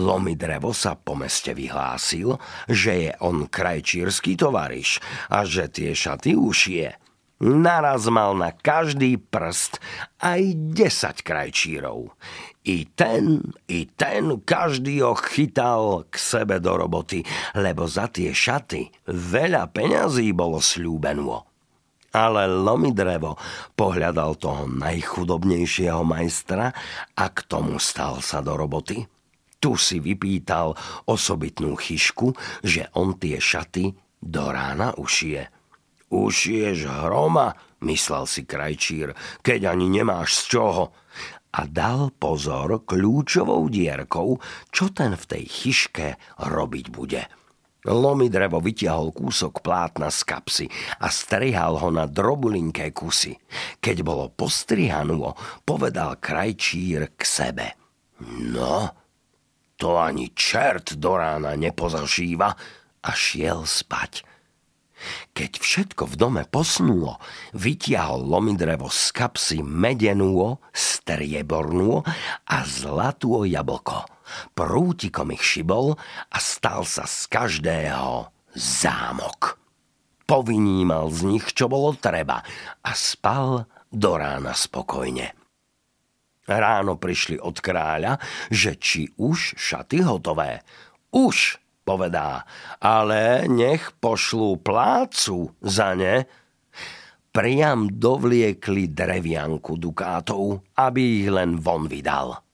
[0.00, 6.96] Lomidrevo sa po meste vyhlásil, že je on krajčírsky tovariš a že tie šaty ušie.
[7.40, 9.80] Naraz mal na každý prst
[10.20, 10.40] aj
[10.76, 12.12] 10 krajčírov.
[12.64, 17.24] I ten, i ten, každý ho chytal k sebe do roboty,
[17.56, 21.49] lebo za tie šaty veľa peňazí bolo slúbeno.
[22.10, 23.38] Ale Lomidrevo
[23.78, 26.74] pohľadal toho najchudobnejšieho majstra
[27.14, 29.06] a k tomu stal sa do roboty.
[29.60, 30.74] Tu si vypýtal
[31.06, 32.34] osobitnú chyšku,
[32.66, 35.46] že on tie šaty do rána ušije.
[36.10, 37.54] Ušiješ hroma,
[37.86, 39.14] myslel si krajčír,
[39.46, 40.84] keď ani nemáš z čoho.
[41.50, 44.38] A dal pozor kľúčovou dierkou,
[44.70, 46.08] čo ten v tej chyške
[46.38, 47.22] robiť bude.
[47.88, 50.66] Lomidrevo vytiahol kúsok plátna z kapsy
[51.00, 53.40] a strihal ho na drobulinké kusy.
[53.80, 55.32] Keď bolo postrihanuo,
[55.64, 57.66] povedal krajčír k sebe.
[58.52, 58.92] No,
[59.80, 62.48] to ani čert do rána nepozašíva
[63.00, 64.28] a šiel spať.
[65.32, 67.16] Keď všetko v dome posnulo,
[67.56, 72.04] vytiahol lomidrevo z kapsy medenú, striebornú
[72.44, 74.04] a zlatú jablko.
[74.52, 75.96] Prútikom ich šibol
[76.30, 79.58] a stal sa z každého zámok.
[80.26, 82.38] Povinímal z nich, čo bolo treba
[82.86, 85.34] a spal do rána spokojne.
[86.50, 88.18] Ráno prišli od kráľa,
[88.50, 90.62] že či už šaty hotové.
[91.14, 92.46] Už, povedá,
[92.78, 96.26] ale nech pošlú plácu za ne.
[97.30, 102.49] Priam dovliekli drevianku dukátov, aby ich len von vydal.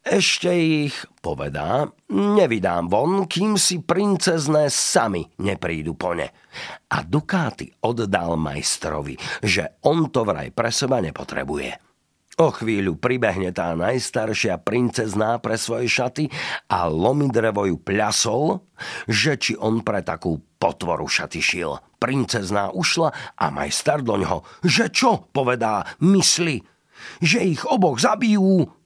[0.00, 6.24] Ešte ich, povedá, nevydám von, kým si princezné sami neprídu po ne.
[6.88, 11.76] A dukáty oddal majstrovi, že on to vraj pre seba nepotrebuje.
[12.40, 16.32] O chvíľu pribehne tá najstaršia princezná pre svoje šaty
[16.72, 18.64] a Lomidrevo ju pľasol,
[19.04, 21.76] že či on pre takú potvoru šaty šil.
[22.00, 26.64] Princezná ušla a majstar do ňoho, že čo, povedá, mysli,
[27.20, 28.79] že ich oboch zabijú.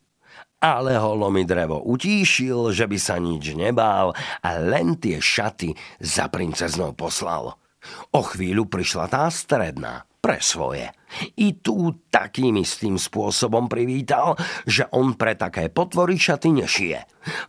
[0.65, 6.97] Ale ho Lomidrevo utíšil, že by sa nič nebál a len tie šaty za princeznou
[6.97, 7.61] poslal.
[8.17, 10.89] O chvíľu prišla tá stredná pre svoje.
[11.37, 16.97] I tu takým istým spôsobom privítal, že on pre také potvory šaty nešie.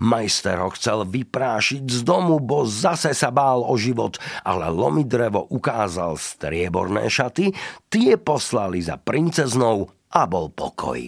[0.03, 6.19] Majster ho chcel vyprášiť z domu, bo zase sa bál o život, ale Lomidrevo ukázal
[6.19, 7.55] strieborné šaty,
[7.87, 10.99] tie poslali za princeznou a bol pokoj.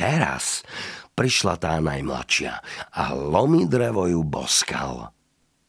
[0.00, 0.64] Teraz
[1.20, 2.64] prišla tá najmladšia
[2.96, 5.12] a Lomidrevo ju boskal.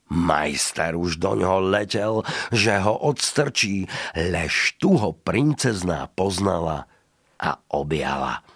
[0.08, 2.24] Majster už do ňoho letel,
[2.56, 3.84] že ho odstrčí,
[4.16, 6.88] lež tu ho princezná poznala
[7.36, 8.48] a objala.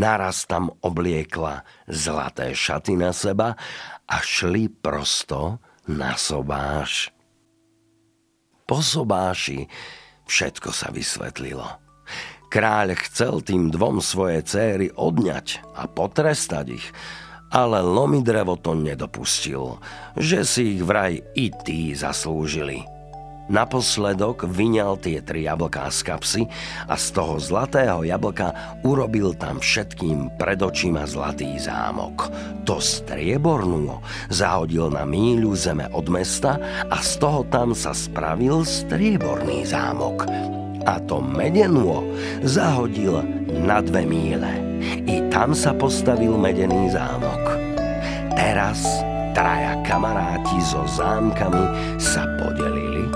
[0.00, 1.60] Naraz tam obliekla
[1.92, 3.52] zlaté šaty na seba
[4.08, 5.60] a šli prosto
[5.92, 7.12] na sobáš.
[8.64, 9.68] Po sobáši
[10.24, 11.83] všetko sa vysvetlilo.
[12.54, 16.86] Kráľ chcel tým dvom svoje céry odňať a potrestať ich,
[17.50, 19.82] ale Lomidrevo to nedopustil,
[20.14, 22.86] že si ich vraj i tí zaslúžili.
[23.50, 26.42] Naposledok vyňal tie tri jablká z kapsy
[26.86, 32.30] a z toho zlatého jablka urobil tam všetkým pred očima zlatý zámok.
[32.70, 33.98] To striebornú
[34.30, 36.54] zahodil na míľu zeme od mesta
[36.86, 40.22] a z toho tam sa spravil strieborný zámok
[40.84, 42.04] a to medenú
[42.44, 43.24] zahodil
[43.64, 44.52] na dve míle.
[45.08, 47.42] I tam sa postavil medený zámok.
[48.36, 48.84] Teraz
[49.34, 51.64] traja kamaráti so zámkami
[51.96, 53.08] sa podelili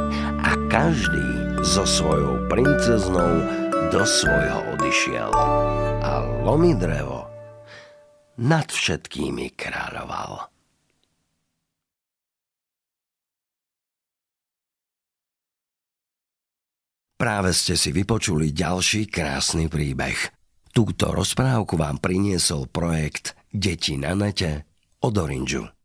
[0.43, 1.29] a každý
[1.62, 3.45] so svojou princeznou
[3.93, 5.31] do svojho odišiel.
[6.03, 7.29] A Lomidrevo
[8.39, 10.57] nad všetkými kráľoval.
[17.19, 20.31] Práve ste si vypočuli ďalší krásny príbeh.
[20.71, 24.62] Túto rozprávku vám priniesol projekt Deti na nete
[25.03, 25.78] od Orange.